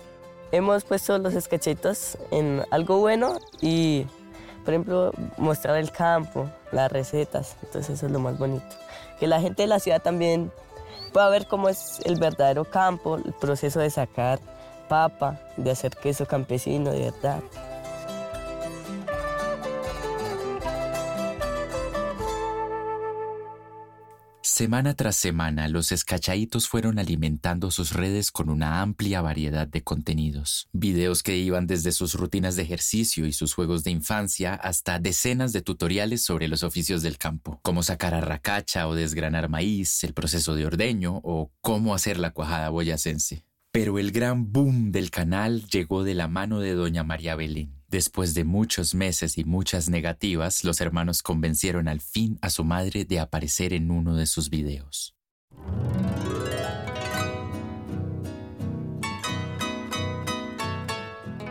[0.53, 4.07] Hemos puesto los escachaitos en algo bueno y,
[4.67, 8.67] por ejemplo, mostrar el campo, las recetas, entonces eso es lo más bonito
[9.19, 10.53] que la gente de la ciudad también
[11.13, 14.39] pueda ver cómo es el verdadero campo, el proceso de sacar
[14.89, 17.41] papa, de hacer queso campesino, de verdad.
[24.49, 30.69] Semana tras semana, los escachaitos fueron alimentando sus redes con una amplia variedad de contenidos.
[30.73, 35.53] Videos que iban desde sus rutinas de ejercicio y sus juegos de infancia hasta decenas
[35.53, 40.55] de tutoriales sobre los oficios del campo, cómo sacar arracacha o desgranar maíz, el proceso
[40.55, 43.45] de ordeño o cómo hacer la cuajada boyacense.
[43.73, 47.76] Pero el gran boom del canal llegó de la mano de doña María Belén.
[47.89, 53.05] Después de muchos meses y muchas negativas, los hermanos convencieron al fin a su madre
[53.05, 55.15] de aparecer en uno de sus videos.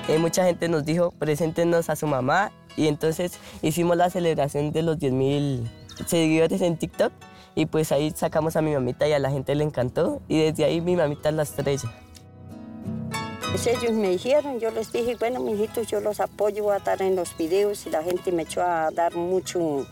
[0.10, 4.84] Eh, mucha gente nos dijo, preséntenos a su mamá y entonces hicimos la celebración de
[4.84, 5.68] los 10.000
[6.06, 7.14] seguidores en TikTok
[7.56, 10.66] y pues ahí sacamos a mi mamita y a la gente le encantó y desde
[10.66, 11.90] ahí mi mamita es la estrella.
[13.52, 17.16] Pues ellos me dijeron, yo les dije, bueno, mijitos, yo los apoyo a estar en
[17.16, 19.88] los videos y la gente me echó a dar mucho,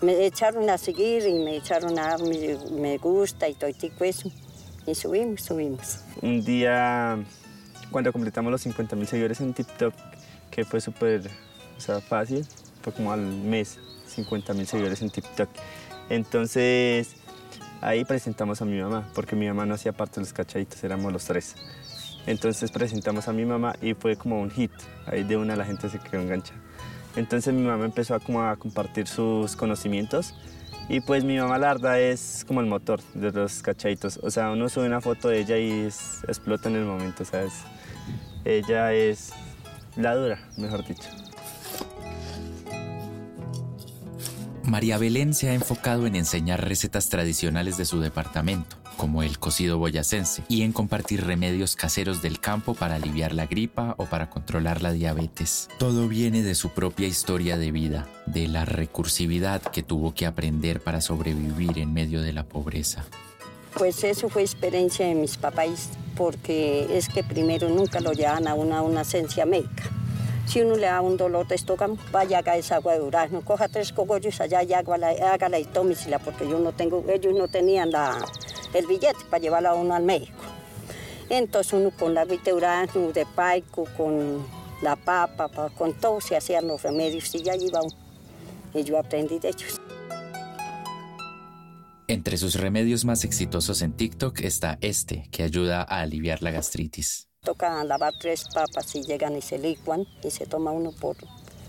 [0.00, 4.30] me echaron a seguir y me echaron a dar me, gusta y todo eso.
[4.86, 6.00] Y subimos, subimos.
[6.22, 7.18] Un día,
[7.90, 9.94] cuando completamos los 50 mil seguidores en TikTok,
[10.50, 11.28] que fue súper
[12.08, 12.46] fácil,
[12.82, 15.48] fue como al mes, 50 mil seguidores en TikTok.
[16.08, 17.16] Entonces,
[17.80, 21.12] ahí presentamos a mi mamá, porque mi mamá no hacía parte de los cachaditos, éramos
[21.12, 21.54] los tres.
[22.28, 24.70] Entonces presentamos a mi mamá y fue como un hit.
[25.06, 26.60] Ahí de una la gente se quedó enganchada.
[27.16, 30.34] Entonces mi mamá empezó a, como a compartir sus conocimientos
[30.90, 34.20] y pues mi mamá la es como el motor de los cachaditos.
[34.22, 37.54] O sea, uno sube una foto de ella y explota en el momento, ¿sabes?
[38.44, 39.32] Ella es
[39.96, 41.08] la dura, mejor dicho.
[44.64, 49.78] María Belén se ha enfocado en enseñar recetas tradicionales de su departamento, como el cocido
[49.78, 54.82] boyacense, y en compartir remedios caseros del campo para aliviar la gripa o para controlar
[54.82, 55.70] la diabetes.
[55.78, 60.80] Todo viene de su propia historia de vida, de la recursividad que tuvo que aprender
[60.80, 63.06] para sobrevivir en medio de la pobreza.
[63.74, 68.54] Pues eso fue experiencia de mis papás, porque es que primero nunca lo llevan a
[68.54, 69.84] una, una esencia médica
[70.48, 73.68] si uno le da un dolor de estómago, vaya a esa agua de durazno, coja
[73.68, 78.16] tres cogollos allá y hágala y tómesela, porque yo no tengo, ellos no tenían la,
[78.74, 80.42] el billete para llevarla a uno al médico.
[81.30, 84.46] Entonces uno con la durazno, de paico, con
[84.82, 87.80] la papa, con todo se hacían los remedios y ya iba
[88.74, 89.80] y yo aprendí de ellos.
[92.06, 97.28] Entre sus remedios más exitosos en TikTok está este, que ayuda a aliviar la gastritis.
[97.42, 101.16] Toca lavar tres papas y llegan y se licuan y se toma uno por...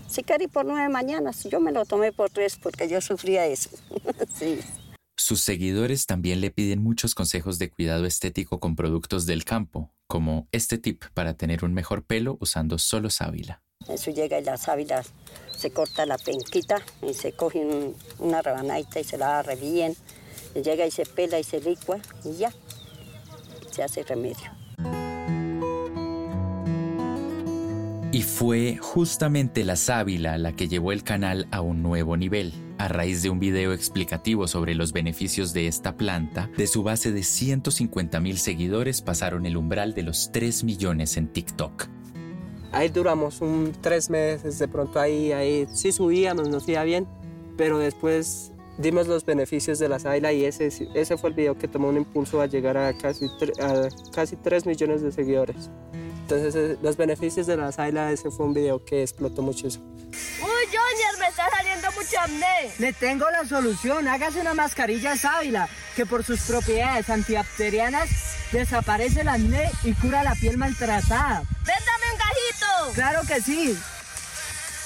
[0.08, 3.70] Si quería por nueve mañanas, yo me lo tomé por tres porque yo sufría eso.
[4.34, 4.60] sí.
[5.22, 10.48] Sus seguidores también le piden muchos consejos de cuidado estético con productos del campo, como
[10.50, 13.62] este tip para tener un mejor pelo usando solo sábila.
[13.86, 15.04] Eso llega y la sábila
[15.54, 19.94] se corta la penquita y se coge una rabanadita y se la agarra bien.
[20.54, 22.54] Llega y se pela y se licua y ya,
[23.72, 24.59] se hace remedio.
[28.12, 32.52] Y fue justamente la sábila la que llevó el canal a un nuevo nivel.
[32.76, 37.12] A raíz de un video explicativo sobre los beneficios de esta planta, de su base
[37.12, 41.86] de 150 mil seguidores pasaron el umbral de los 3 millones en TikTok.
[42.72, 47.06] Ahí duramos un tres meses, de pronto ahí, ahí sí subíamos, nos iba bien,
[47.56, 51.68] pero después dimos los beneficios de la sábila y ese, ese fue el video que
[51.68, 53.26] tomó un impulso a llegar a casi,
[53.62, 55.70] a casi 3 millones de seguidores.
[56.30, 59.84] Entonces, eh, los beneficios de la Saila, ese fue un video que explotó muchísimo.
[59.96, 62.72] Uy, Junior, me está saliendo mucho acné.
[62.78, 64.06] Le tengo la solución.
[64.06, 68.08] Hágase una mascarilla sábila que por sus propiedades antibacterianas
[68.52, 71.42] desaparece el acné y cura la piel maltratada.
[71.64, 72.94] ¡Véndame un gajito!
[72.94, 73.76] ¡Claro que sí!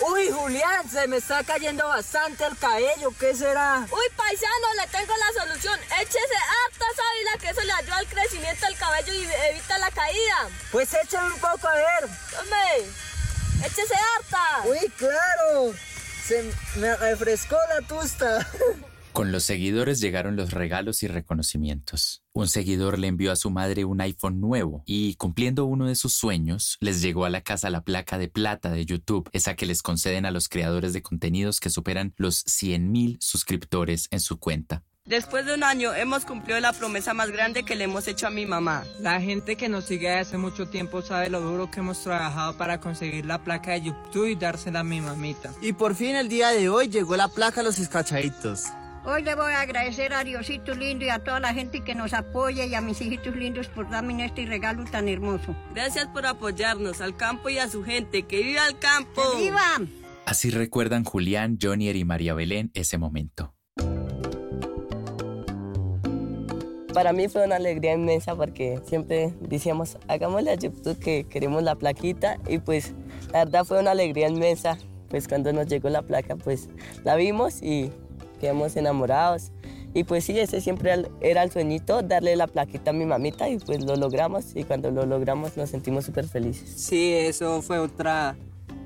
[0.01, 3.87] Uy, Julián, se me está cayendo bastante el cabello, ¿qué será?
[3.91, 5.79] Uy, paisano, le tengo la solución.
[6.01, 10.49] Échese harta sábila, que eso le ayuda al crecimiento del cabello y evita la caída.
[10.73, 12.11] Pues échale un poco a ver.
[12.31, 12.87] Tome,
[13.65, 14.69] échese harta.
[14.69, 15.75] Uy, claro.
[16.27, 18.47] Se me refrescó la tusta.
[19.13, 22.24] Con los seguidores llegaron los regalos y reconocimientos.
[22.37, 26.15] Un seguidor le envió a su madre un iPhone nuevo y, cumpliendo uno de sus
[26.15, 29.83] sueños, les llegó a la casa la placa de plata de YouTube, esa que les
[29.83, 34.83] conceden a los creadores de contenidos que superan los 100.000 suscriptores en su cuenta.
[35.05, 38.31] Después de un año hemos cumplido la promesa más grande que le hemos hecho a
[38.31, 38.83] mi mamá.
[38.99, 42.81] La gente que nos sigue hace mucho tiempo sabe lo duro que hemos trabajado para
[42.81, 45.53] conseguir la placa de YouTube y dársela a mi mamita.
[45.63, 48.65] Y por fin el día de hoy llegó la placa a los escachaditos.
[49.07, 52.15] Hoy le voy a agradecer a Diosito lindo y a toda la gente que nos
[52.15, 55.55] apoya y a mis hijitos lindos por darme este regalo tan hermoso.
[55.75, 58.23] Gracias por apoyarnos al campo y a su gente.
[58.23, 59.21] ¡Que viva el campo!
[59.37, 59.61] ¡Que viva!
[60.25, 63.55] Así recuerdan Julián, Jonier y María Belén ese momento.
[66.95, 71.75] Para mí fue una alegría inmensa porque siempre decíamos, hagámosle a YouTube que queremos la
[71.75, 72.95] plaquita y pues
[73.33, 74.79] la verdad fue una alegría inmensa.
[75.11, 76.71] Pues cuando nos llegó la placa, pues
[77.05, 77.93] la vimos y
[78.41, 79.53] quedamos enamorados.
[79.95, 83.59] Y pues sí, ese siempre era el sueñito, darle la plaquita a mi mamita y
[83.59, 86.69] pues lo logramos y cuando lo logramos nos sentimos súper felices.
[86.77, 88.37] Sí, eso fue otra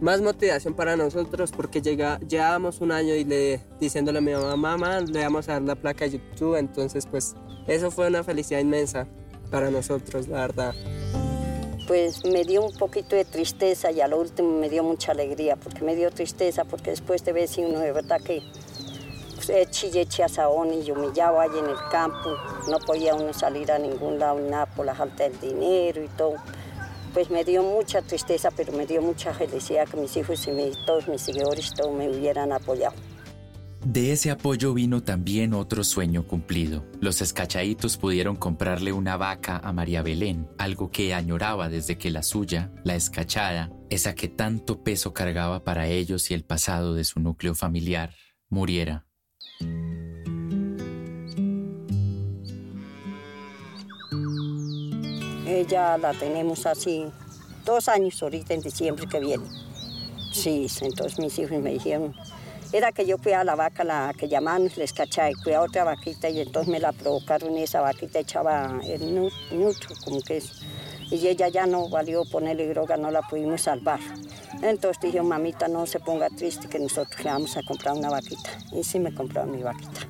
[0.01, 4.57] más motivación para nosotros porque llega, llevábamos un año y le, diciéndole a mi mamá,
[4.57, 7.35] mamá, le vamos a dar la placa a YouTube, entonces pues
[7.67, 9.07] eso fue una felicidad inmensa
[9.51, 10.75] para nosotros, la verdad.
[11.87, 15.57] Pues me dio un poquito de tristeza y a lo último me dio mucha alegría
[15.57, 18.43] porque me dio tristeza porque después de ver si uno de verdad que
[19.71, 22.37] chille asaón y humillaba allí en el campo,
[22.69, 26.35] no podía uno salir a ningún lado, nada por la falta del dinero y todo.
[27.15, 31.09] Pues me dio mucha tristeza, pero me dio mucha felicidad que mis hijos y todos
[31.09, 32.95] mis seguidores todos me hubieran apoyado.
[33.85, 36.85] De ese apoyo vino también otro sueño cumplido.
[37.01, 42.23] Los escachaditos pudieron comprarle una vaca a María Belén, algo que añoraba desde que la
[42.23, 47.21] suya, la escachada, esa que tanto peso cargaba para ellos y el pasado de su
[47.21, 48.13] núcleo familiar,
[48.51, 49.08] muriera.
[55.47, 57.07] Ella la tenemos así
[57.65, 59.45] dos años ahorita en diciembre que viene.
[60.33, 62.15] Sí, entonces mis hijos me dijeron,
[62.73, 66.41] era que yo cuidaba la vaca, la que llamaban les cachai, cuidaba otra vaquita y
[66.41, 70.61] entonces me la provocaron y esa vaquita echaba el nutro, como que es.
[71.11, 74.01] Y ella ya no valió ponerle droga, no la pudimos salvar.
[74.63, 78.51] Entonces dije, mamita, no se ponga triste que nosotros le vamos a comprar una vaquita.
[78.73, 80.07] Y sí me compraron mi vaquita.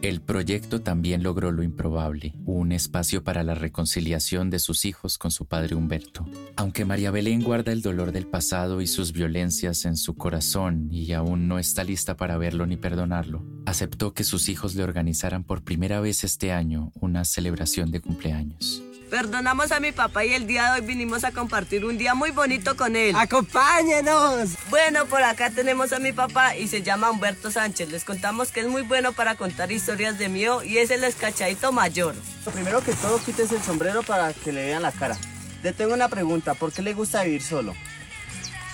[0.00, 5.32] El proyecto también logró lo improbable, un espacio para la reconciliación de sus hijos con
[5.32, 6.24] su padre Humberto.
[6.54, 11.12] Aunque María Belén guarda el dolor del pasado y sus violencias en su corazón y
[11.14, 15.64] aún no está lista para verlo ni perdonarlo, aceptó que sus hijos le organizaran por
[15.64, 18.84] primera vez este año una celebración de cumpleaños.
[19.10, 22.30] Perdonamos a mi papá y el día de hoy vinimos a compartir un día muy
[22.30, 23.14] bonito con él.
[23.16, 24.50] ¡Acompáñenos!
[24.68, 27.90] Bueno, por acá tenemos a mi papá y se llama Humberto Sánchez.
[27.90, 31.72] Les contamos que es muy bueno para contar historias de mío y es el escachadito
[31.72, 32.14] mayor.
[32.44, 35.16] Lo primero que todo, quites el sombrero para que le vean la cara.
[35.62, 37.74] Le tengo una pregunta, ¿por qué le gusta vivir solo?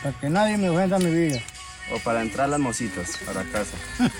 [0.02, 1.40] Para que nadie me ofenda mi vida.
[1.92, 3.76] O para entrar las mositas a la casa.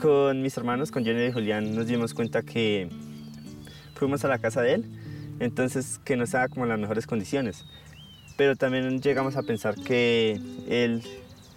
[0.00, 2.90] con mis hermanos, con Jenny y Julián, nos dimos cuenta que
[3.96, 4.84] fuimos a la casa de él,
[5.40, 7.64] entonces que no estaba como en las mejores condiciones.
[8.36, 11.02] Pero también llegamos a pensar que él,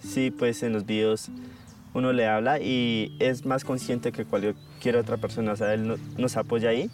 [0.02, 1.30] sí, pues en los videos
[1.92, 6.36] uno le habla y es más consciente que cualquier otra persona, o sea, él nos
[6.36, 6.90] apoya ahí.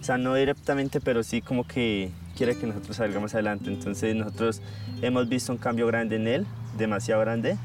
[0.00, 3.70] O sea, no directamente, pero sí como que quiere que nosotros salgamos adelante.
[3.70, 4.60] Entonces nosotros
[5.00, 7.56] hemos visto un cambio grande en él, demasiado grande.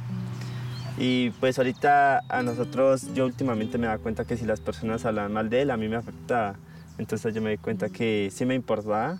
[1.00, 5.34] Y pues ahorita a nosotros, yo últimamente me da cuenta que si las personas hablan
[5.34, 6.56] mal de él, a mí me afecta.
[6.98, 9.20] Entonces yo me di cuenta que sí me importaba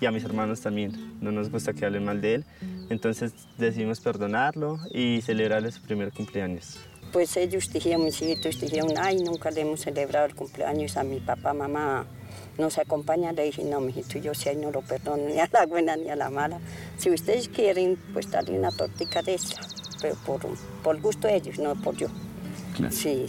[0.00, 1.18] y a mis hermanos también.
[1.20, 2.44] No nos gusta que hablen mal de él.
[2.90, 6.78] Entonces decidimos perdonarlo y celebrarle su primer cumpleaños.
[7.12, 11.20] Pues ellos dijeron, mis hijitos dijeron, ay, nunca le hemos celebrado el cumpleaños a mi
[11.20, 12.06] papá, mamá.
[12.58, 15.96] Nos acompaña, le dije, no, mijito, yo sí no lo perdono ni a la buena
[15.96, 16.60] ni a la mala.
[16.98, 19.60] Si ustedes quieren, pues darle una tortica de esta,
[20.02, 20.40] pero por,
[20.82, 22.08] por gusto de ellos, no por yo.
[22.90, 23.24] Sí,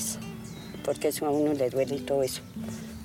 [0.83, 2.41] porque eso a uno le duele y todo eso.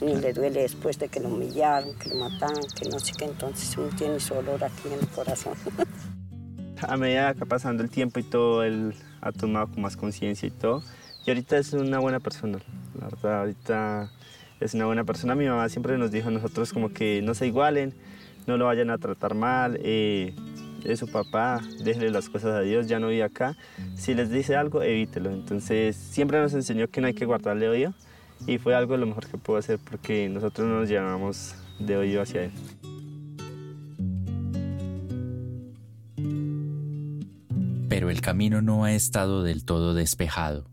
[0.01, 3.27] Uno le duele después de que lo humillaron, que lo mataron, que no sé qué,
[3.27, 5.55] entonces uno tiene su dolor aquí en el corazón.
[6.89, 10.51] a medida que pasando el tiempo y todo, él ha tomado con más conciencia y
[10.51, 10.83] todo.
[11.27, 12.59] Y ahorita es una buena persona,
[12.99, 14.11] la verdad, ahorita
[14.61, 15.35] es una buena persona.
[15.35, 17.95] Mi mamá siempre nos dijo a nosotros como que no se igualen,
[18.47, 20.35] no lo vayan a tratar mal, eh,
[20.85, 23.57] es su papá, déjele las cosas a Dios, ya no vive acá.
[23.97, 25.31] Si les dice algo, evítelo.
[25.31, 27.95] Entonces siempre nos enseñó que no hay que guardarle odio
[28.47, 32.23] y fue algo lo mejor que puedo hacer porque nosotros no nos llevamos de odio
[32.23, 32.53] hacia él.
[37.89, 40.69] Pero el camino no ha estado del todo despejado.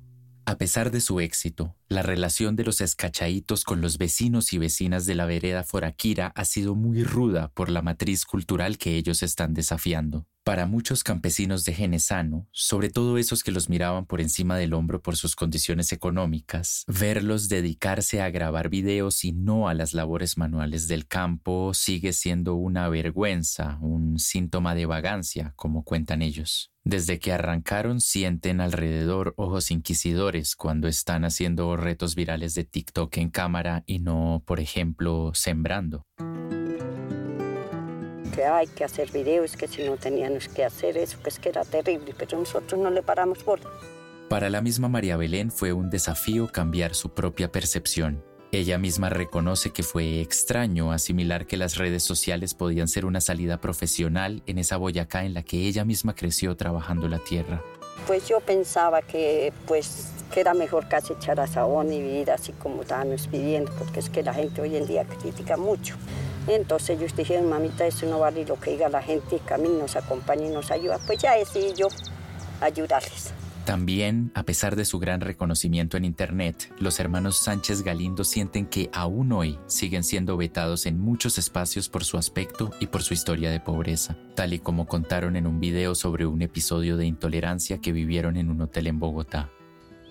[0.46, 5.06] A pesar de su éxito, la relación de los escachaitos con los vecinos y vecinas
[5.06, 9.54] de la vereda Foraquira ha sido muy ruda por la matriz cultural que ellos están
[9.54, 10.26] desafiando.
[10.44, 15.00] Para muchos campesinos de Genesano, sobre todo esos que los miraban por encima del hombro
[15.00, 20.88] por sus condiciones económicas, verlos dedicarse a grabar videos y no a las labores manuales
[20.88, 26.72] del campo sigue siendo una vergüenza, un síntoma de vagancia, como cuentan ellos.
[26.84, 33.30] Desde que arrancaron sienten alrededor ojos inquisidores cuando están haciendo retos virales de TikTok en
[33.30, 36.08] cámara y no, por ejemplo, sembrando
[38.32, 41.50] que hay que hacer videos, que si no teníamos que hacer eso, que es que
[41.50, 43.70] era terrible, pero nosotros no le paramos bola.
[44.30, 48.24] Para la misma María Belén fue un desafío cambiar su propia percepción.
[48.54, 53.62] Ella misma reconoce que fue extraño asimilar que las redes sociales podían ser una salida
[53.62, 57.62] profesional en esa Boyacá en la que ella misma creció trabajando la tierra.
[58.08, 62.54] Pues yo pensaba que pues que era mejor casi echar a sabón y vivir así
[62.54, 65.96] como estábamos viviendo, porque es que la gente hoy en día critica mucho.
[66.48, 69.96] Entonces ellos dijeron, mamita, eso no vale lo que diga la gente, que a nos
[69.96, 71.00] acompaña y nos ayuda.
[71.06, 71.88] Pues ya decidí yo
[72.62, 73.34] ayudarles.
[73.66, 78.90] También, a pesar de su gran reconocimiento en Internet, los hermanos Sánchez Galindo sienten que
[78.92, 83.52] aún hoy siguen siendo vetados en muchos espacios por su aspecto y por su historia
[83.52, 87.92] de pobreza, tal y como contaron en un video sobre un episodio de intolerancia que
[87.92, 89.52] vivieron en un hotel en Bogotá.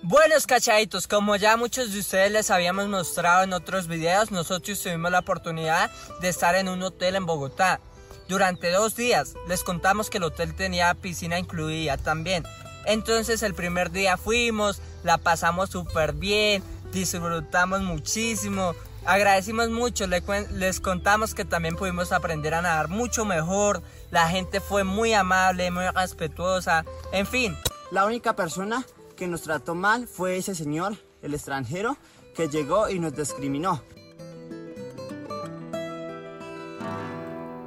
[0.03, 5.11] Buenos cachaditos, como ya muchos de ustedes les habíamos mostrado en otros videos, nosotros tuvimos
[5.11, 5.91] la oportunidad
[6.21, 7.79] de estar en un hotel en Bogotá.
[8.27, 12.45] Durante dos días les contamos que el hotel tenía piscina incluida también.
[12.85, 18.73] Entonces el primer día fuimos, la pasamos súper bien, disfrutamos muchísimo,
[19.05, 24.83] agradecimos mucho, les contamos que también pudimos aprender a nadar mucho mejor, la gente fue
[24.83, 27.55] muy amable, muy respetuosa, en fin.
[27.91, 28.83] La única persona
[29.21, 31.95] que nos trató mal fue ese señor, el extranjero,
[32.35, 33.83] que llegó y nos discriminó.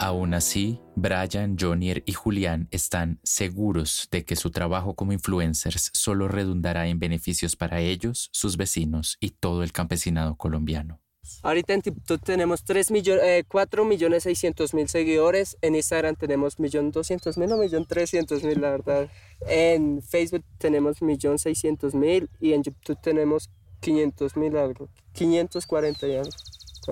[0.00, 6.26] Aún así, Brian, Jonier y Julián están seguros de que su trabajo como influencers solo
[6.26, 11.03] redundará en beneficios para ellos, sus vecinos y todo el campesinado colombiano.
[11.42, 15.56] Ahorita en TikTok tenemos 3 millones, eh, 4 millones 600 mil seguidores.
[15.62, 19.08] En Instagram tenemos 1.200.000 mil o 1.300.000 mil, la verdad.
[19.46, 23.50] En Facebook tenemos 1.600.000 y en YouTube tenemos
[23.80, 24.88] 500 mil algo.
[25.12, 26.30] 540 y algo.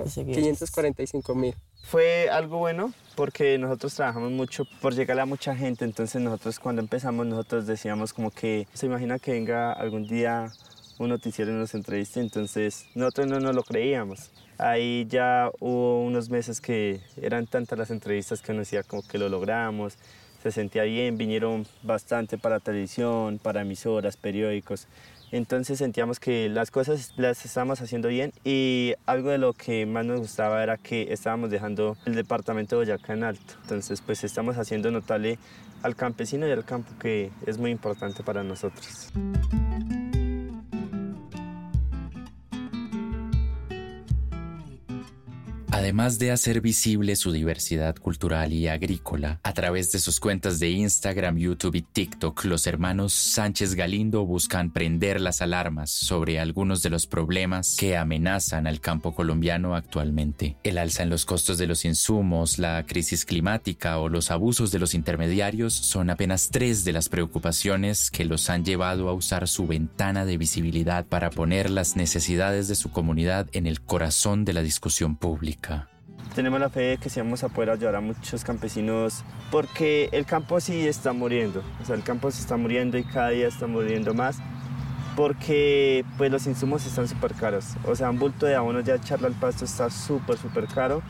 [0.05, 1.55] 545 mil.
[1.83, 5.85] Fue algo bueno porque nosotros trabajamos mucho por llegar a mucha gente.
[5.85, 10.53] Entonces nosotros cuando empezamos nosotros decíamos como que se imagina que venga algún día
[10.99, 14.31] un noticiero y nos entrevista, entonces nosotros no nos lo creíamos.
[14.59, 19.19] Ahí ya hubo unos meses que eran tantas las entrevistas que uno decía como que
[19.19, 19.99] lo logramos,
[20.43, 24.89] se sentía bien, vinieron bastante para televisión, para emisoras, periódicos.
[25.31, 30.05] Entonces sentíamos que las cosas las estábamos haciendo bien y algo de lo que más
[30.05, 33.55] nos gustaba era que estábamos dejando el departamento de Boyacá en alto.
[33.63, 35.39] Entonces pues estamos haciendo notable
[35.83, 39.11] al campesino y al campo que es muy importante para nosotros.
[45.75, 50.69] Además de hacer visible su diversidad cultural y agrícola, a través de sus cuentas de
[50.69, 56.91] Instagram, YouTube y TikTok, los hermanos Sánchez Galindo buscan prender las alarmas sobre algunos de
[56.91, 60.59] los problemas que amenazan al campo colombiano actualmente.
[60.63, 64.79] El alza en los costos de los insumos, la crisis climática o los abusos de
[64.79, 69.67] los intermediarios son apenas tres de las preocupaciones que los han llevado a usar su
[69.67, 74.61] ventana de visibilidad para poner las necesidades de su comunidad en el corazón de la
[74.61, 75.62] discusión pública.
[76.35, 80.25] Tenemos la fe de que sí vamos a poder ayudar a muchos campesinos porque el
[80.25, 83.67] campo sí está muriendo, o sea, el campo se está muriendo y cada día está
[83.67, 84.39] muriendo más
[85.15, 89.27] porque pues los insumos están súper caros, o sea, un bulto de abono ya echarlo
[89.27, 91.03] al pasto está súper, súper caro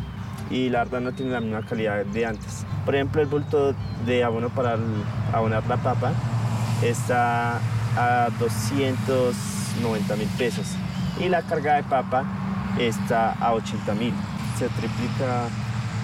[0.50, 2.66] y la verdad no tiene la misma calidad de antes.
[2.84, 4.76] Por ejemplo, el bulto de abono para
[5.32, 6.12] abonar la papa
[6.82, 7.61] está
[7.96, 10.66] a 290 mil pesos
[11.20, 12.24] y la carga de papa
[12.78, 14.12] está a 80 mil
[14.62, 15.48] se triplica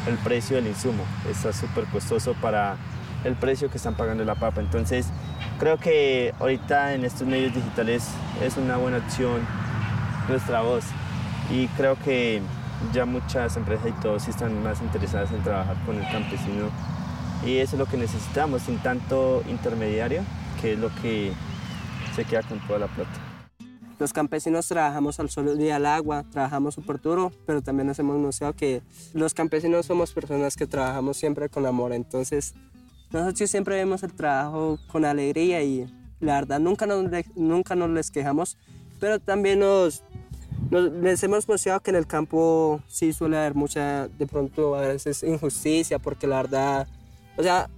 [0.09, 1.05] el precio del insumo.
[1.31, 2.77] Está súper costoso para
[3.23, 4.61] el precio que están pagando la papa.
[4.61, 5.07] Entonces,
[5.61, 8.09] creo que ahorita en estos medios digitales
[8.43, 9.47] es una buena opción
[10.29, 10.85] nuestra voz.
[11.53, 12.43] Y creo que
[12.93, 16.69] ya muchas empresas y todos están más interesadas en trabajar con el campesino.
[17.47, 20.23] Y eso es lo que necesitamos, sin tanto intermediario,
[20.61, 21.33] que es lo que
[22.17, 23.28] se queda con toda la plata.
[23.99, 28.17] Los campesinos trabajamos al sol y al agua, trabajamos súper duro, pero también nos hemos
[28.17, 28.83] mostrado que
[29.13, 31.93] los campesinos somos personas que trabajamos siempre con amor.
[31.93, 32.55] Entonces,
[33.11, 38.11] nosotros siempre vemos el trabajo con alegría y la verdad nunca nos, nunca nos les
[38.11, 38.57] quejamos,
[39.01, 40.05] pero también nos,
[40.71, 45.23] les hemos mostrado que en el campo sí suele haber mucha, de pronto a veces
[45.23, 46.89] injusticia, porque la verdad,
[47.37, 47.69] o sea,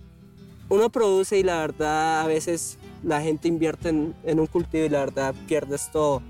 [0.69, 5.01] uno produce y la verdad a veces la gente invierte en, un cultivo y la
[5.01, 6.23] verdad pierdes todo.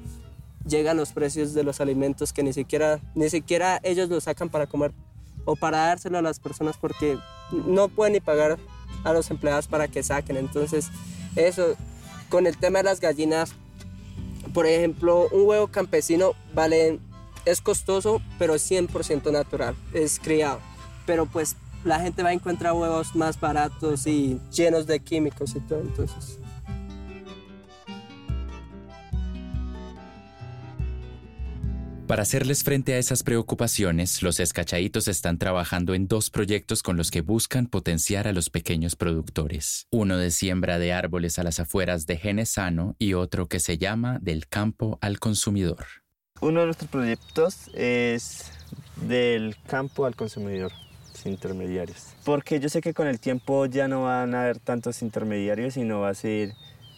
[0.67, 4.67] Llegan los precios de los alimentos que ni siquiera, ni siquiera ellos los sacan para
[4.67, 4.93] comer
[5.45, 7.19] o para dárselo a las personas porque
[7.51, 8.59] no pueden ni pagar
[9.05, 10.37] a los empleados para que saquen.
[10.37, 10.89] Entonces,
[11.35, 11.75] eso,
[12.29, 13.53] con el tema de las gallinas,
[14.53, 17.01] por ejemplo, un huevo campesino vale,
[17.47, 20.61] es costoso, pero 100% natural, es criado.
[21.07, 25.61] Pero pues la gente va a encontrar huevos más baratos y llenos de químicos y
[25.61, 26.40] todo, entonces
[32.11, 37.13] Para hacerles frente a esas preocupaciones, los escachaditos están trabajando en dos proyectos con los
[37.13, 39.87] que buscan potenciar a los pequeños productores.
[39.93, 44.19] Uno de siembra de árboles a las afueras de Genesano y otro que se llama
[44.21, 45.87] Del campo al consumidor.
[46.41, 48.51] Uno de nuestros proyectos es
[49.07, 50.73] del campo al consumidor,
[51.13, 52.07] sin intermediarios.
[52.25, 56.01] Porque yo sé que con el tiempo ya no van a haber tantos intermediarios, sino
[56.01, 56.55] va a ser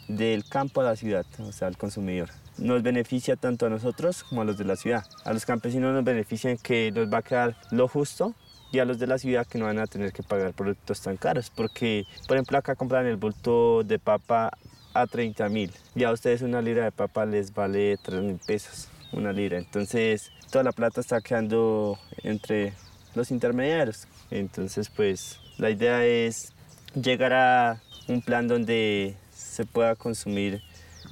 [0.08, 4.42] del campo a la ciudad, o sea, al consumidor nos beneficia tanto a nosotros como
[4.42, 5.04] a los de la ciudad.
[5.24, 8.34] A los campesinos nos beneficia que nos va a quedar lo justo
[8.72, 11.16] y a los de la ciudad que no van a tener que pagar productos tan
[11.16, 11.50] caros.
[11.50, 14.50] Porque, por ejemplo, acá compran el bulto de papa
[14.94, 15.70] a 30 mil.
[15.94, 19.58] Ya a ustedes una libra de papa les vale 3 mil pesos, una libra.
[19.58, 22.74] Entonces, toda la plata está quedando entre
[23.14, 24.06] los intermediarios.
[24.30, 26.52] Entonces, pues, la idea es
[26.94, 30.62] llegar a un plan donde se pueda consumir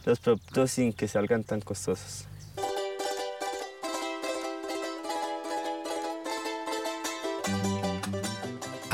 [0.05, 2.26] los productos sin que salgan tan costosos.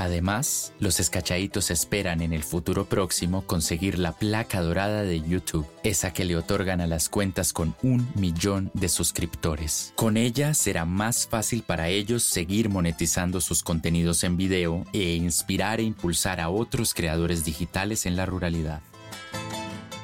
[0.07, 6.13] Además, los escachaditos esperan en el futuro próximo conseguir la placa dorada de YouTube, esa
[6.13, 9.93] que le otorgan a las cuentas con un millón de suscriptores.
[9.97, 15.81] Con ella será más fácil para ellos seguir monetizando sus contenidos en video e inspirar
[15.81, 18.83] e impulsar a otros creadores digitales en la ruralidad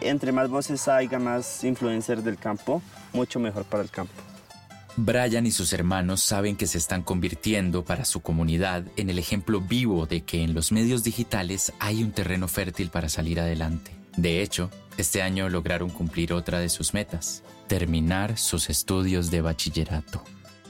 [0.04, 2.82] entre más voces haya, más influencers del campo,
[3.12, 4.12] mucho mejor para el campo.
[4.96, 9.60] Brian y sus hermanos saben que se están convirtiendo para su comunidad en el ejemplo
[9.60, 13.90] vivo de que en los medios digitales hay un terreno fértil para salir adelante.
[14.16, 20.22] De hecho, este año lograron cumplir otra de sus metas, terminar sus estudios de bachillerato.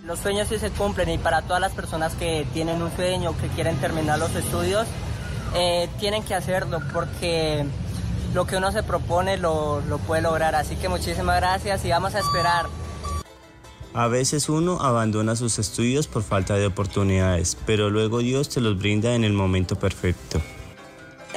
[0.05, 3.49] Los sueños sí se cumplen y para todas las personas que tienen un sueño, que
[3.49, 4.87] quieren terminar los estudios,
[5.55, 7.65] eh, tienen que hacerlo porque
[8.35, 10.55] lo que uno se propone lo, lo puede lograr.
[10.55, 12.67] Así que muchísimas gracias y vamos a esperar.
[13.95, 18.79] A veces uno abandona sus estudios por falta de oportunidades, pero luego Dios te los
[18.79, 20.41] brinda en el momento perfecto.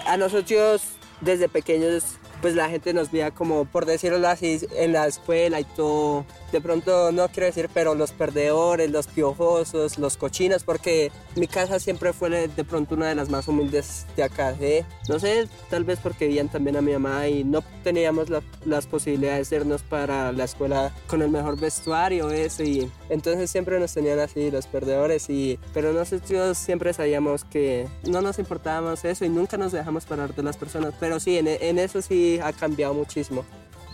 [0.08, 0.82] A nosotros
[1.20, 5.64] desde pequeños pues la gente nos veía como, por decirlo así, en la escuela y
[5.64, 6.28] todo.
[6.52, 11.80] De pronto, no quiero decir, pero los perdedores, los piojosos, los cochinos, porque mi casa
[11.80, 14.56] siempre fue de pronto una de las más humildes de acá.
[14.62, 14.86] ¿eh?
[15.10, 18.28] No sé, tal vez porque veían también a mi mamá y no teníamos
[18.64, 22.62] las posibilidades de irnos para la escuela con el mejor vestuario, eso.
[22.62, 25.32] Y entonces siempre nos tenían así los perdedores.
[25.32, 30.36] Y, pero nosotros siempre sabíamos que no nos importábamos eso y nunca nos dejamos parar
[30.36, 30.94] de las personas.
[31.00, 33.46] Pero sí, en, en eso sí ha cambiado muchísimo.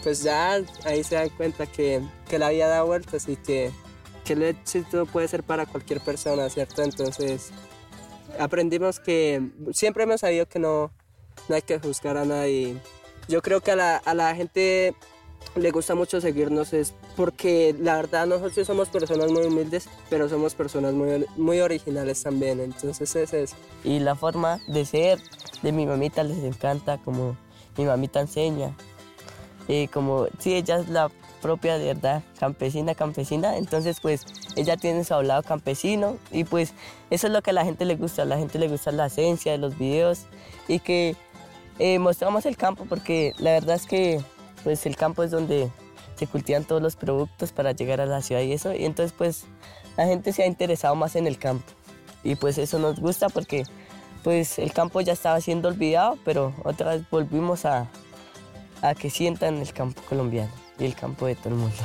[0.03, 3.71] Pues ya ahí se dan cuenta que, que la vida da vueltas y que,
[4.25, 6.81] que el éxito puede ser para cualquier persona, ¿cierto?
[6.81, 7.51] Entonces
[8.39, 10.91] aprendimos que siempre hemos sabido que no,
[11.47, 12.77] no hay que juzgar a nadie.
[13.27, 14.95] Yo creo que a la, a la gente
[15.55, 20.55] le gusta mucho seguirnos es porque la verdad nosotros somos personas muy humildes, pero somos
[20.55, 23.55] personas muy, muy originales también, entonces es eso.
[23.83, 25.19] Y la forma de ser
[25.61, 27.35] de mi mamita les encanta como
[27.77, 28.75] mi mamita enseña.
[29.93, 31.09] Como, sí, ella es la
[31.41, 36.73] propia, de verdad, campesina, campesina, entonces pues ella tiene su hablado campesino y pues
[37.09, 39.07] eso es lo que a la gente le gusta, a la gente le gusta la
[39.07, 40.25] esencia de los videos
[40.67, 41.15] y que
[41.79, 44.21] eh, mostramos el campo porque la verdad es que
[44.63, 45.69] pues el campo es donde
[46.15, 49.45] se cultivan todos los productos para llegar a la ciudad y eso y entonces pues
[49.97, 51.65] la gente se ha interesado más en el campo
[52.23, 53.63] y pues eso nos gusta porque
[54.23, 57.89] pues el campo ya estaba siendo olvidado, pero otra vez volvimos a,
[58.81, 61.75] a que sientan el campo colombiano y el campo de todo el mundo.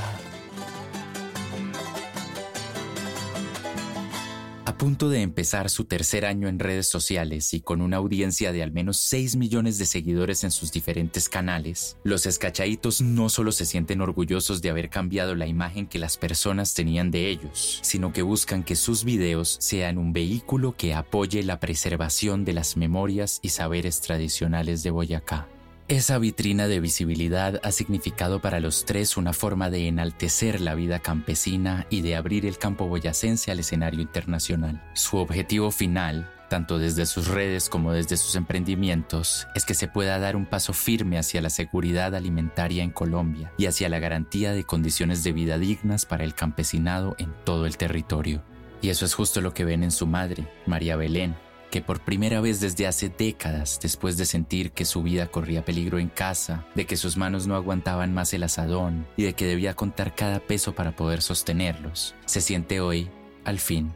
[4.77, 8.63] A punto de empezar su tercer año en redes sociales y con una audiencia de
[8.63, 13.65] al menos 6 millones de seguidores en sus diferentes canales, los escachaitos no solo se
[13.65, 18.21] sienten orgullosos de haber cambiado la imagen que las personas tenían de ellos, sino que
[18.21, 23.49] buscan que sus videos sean un vehículo que apoye la preservación de las memorias y
[23.49, 25.49] saberes tradicionales de Boyacá.
[25.89, 30.99] Esa vitrina de visibilidad ha significado para los tres una forma de enaltecer la vida
[30.99, 34.83] campesina y de abrir el campo boyacense al escenario internacional.
[34.95, 40.19] Su objetivo final, tanto desde sus redes como desde sus emprendimientos, es que se pueda
[40.19, 44.65] dar un paso firme hacia la seguridad alimentaria en Colombia y hacia la garantía de
[44.65, 48.43] condiciones de vida dignas para el campesinado en todo el territorio.
[48.83, 51.37] Y eso es justo lo que ven en su madre, María Belén,
[51.71, 55.99] que por primera vez desde hace décadas, después de sentir que su vida corría peligro
[55.99, 59.75] en casa, de que sus manos no aguantaban más el asadón y de que debía
[59.75, 63.11] contar cada peso para poder sostenerlos, se siente hoy,
[63.45, 63.93] al fin,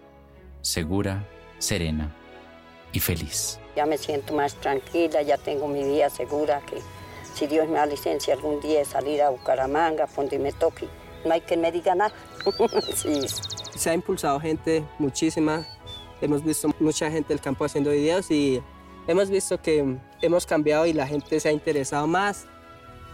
[0.63, 1.27] segura,
[1.59, 2.15] serena
[2.93, 3.59] y feliz.
[3.77, 6.79] Ya me siento más tranquila, ya tengo mi vida segura que
[7.35, 10.89] si Dios me da licencia algún día de salir a Bucaramanga, donde me toque,
[11.25, 12.13] no hay que me diga nada.
[12.95, 13.21] sí.
[13.77, 15.67] Se ha impulsado gente, muchísima,
[16.21, 18.63] Hemos visto mucha gente del campo haciendo videos y
[19.07, 22.47] hemos visto que hemos cambiado y la gente se ha interesado más.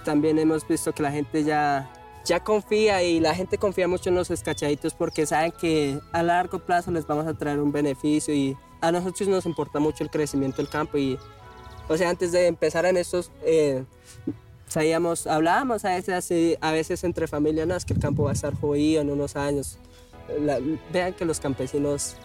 [0.04, 1.92] También hemos visto que la gente ya,
[2.24, 6.58] ya confía y la gente confía mucho en los escachaditos porque saben que a largo
[6.58, 10.58] plazo les vamos a traer un beneficio y a nosotros nos importa mucho el crecimiento
[10.58, 11.18] del campo y
[11.88, 13.84] o sea antes de empezar en estos eh,
[14.68, 18.30] sabíamos hablábamos a veces así, a veces entre familias no, es que el campo va
[18.30, 19.78] a estar jodido en unos años
[20.92, 22.16] vean que los campesinos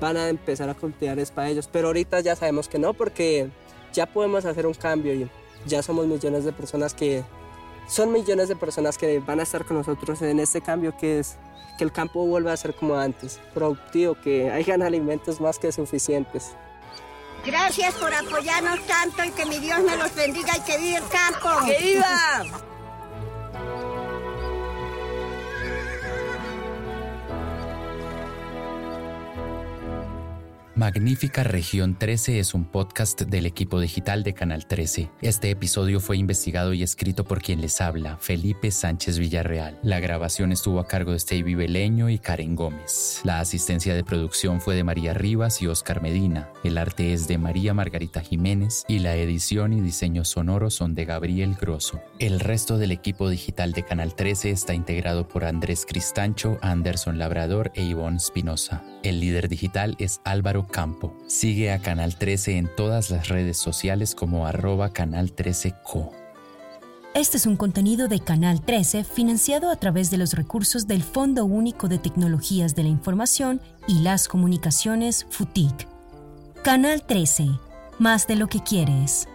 [0.00, 1.68] van a empezar a cultivar es para ellos.
[1.70, 3.50] Pero ahorita ya sabemos que no, porque
[3.92, 5.30] ya podemos hacer un cambio y
[5.66, 7.24] ya somos millones de personas que
[7.88, 11.36] son millones de personas que van a estar con nosotros en este cambio que es
[11.78, 16.52] que el campo vuelva a ser como antes, productivo, que hayan alimentos más que suficientes.
[17.44, 21.08] Gracias por apoyarnos tanto y que mi Dios me los bendiga y que viva el
[21.08, 21.66] campo.
[21.66, 22.42] ¡Que viva!
[30.76, 35.08] Magnífica Región 13 es un podcast del equipo digital de Canal 13.
[35.22, 39.78] Este episodio fue investigado y escrito por quien les habla, Felipe Sánchez Villarreal.
[39.82, 43.22] La grabación estuvo a cargo de Stevie Beleño y Karen Gómez.
[43.24, 46.50] La asistencia de producción fue de María Rivas y Oscar Medina.
[46.62, 51.06] El arte es de María Margarita Jiménez y la edición y diseño sonoro son de
[51.06, 52.02] Gabriel Grosso.
[52.18, 57.72] El resto del equipo digital de Canal 13 está integrado por Andrés Cristancho, Anderson Labrador
[57.74, 58.84] e Ivonne Spinoza.
[59.02, 61.16] El líder digital es Álvaro Campo.
[61.26, 66.10] Sigue a Canal 13 en todas las redes sociales como arroba Canal 13Co.
[67.14, 71.46] Este es un contenido de Canal 13 financiado a través de los recursos del Fondo
[71.46, 75.88] Único de Tecnologías de la Información y las Comunicaciones FUTIC.
[76.62, 77.48] Canal 13,
[77.98, 79.28] más de lo que quieres.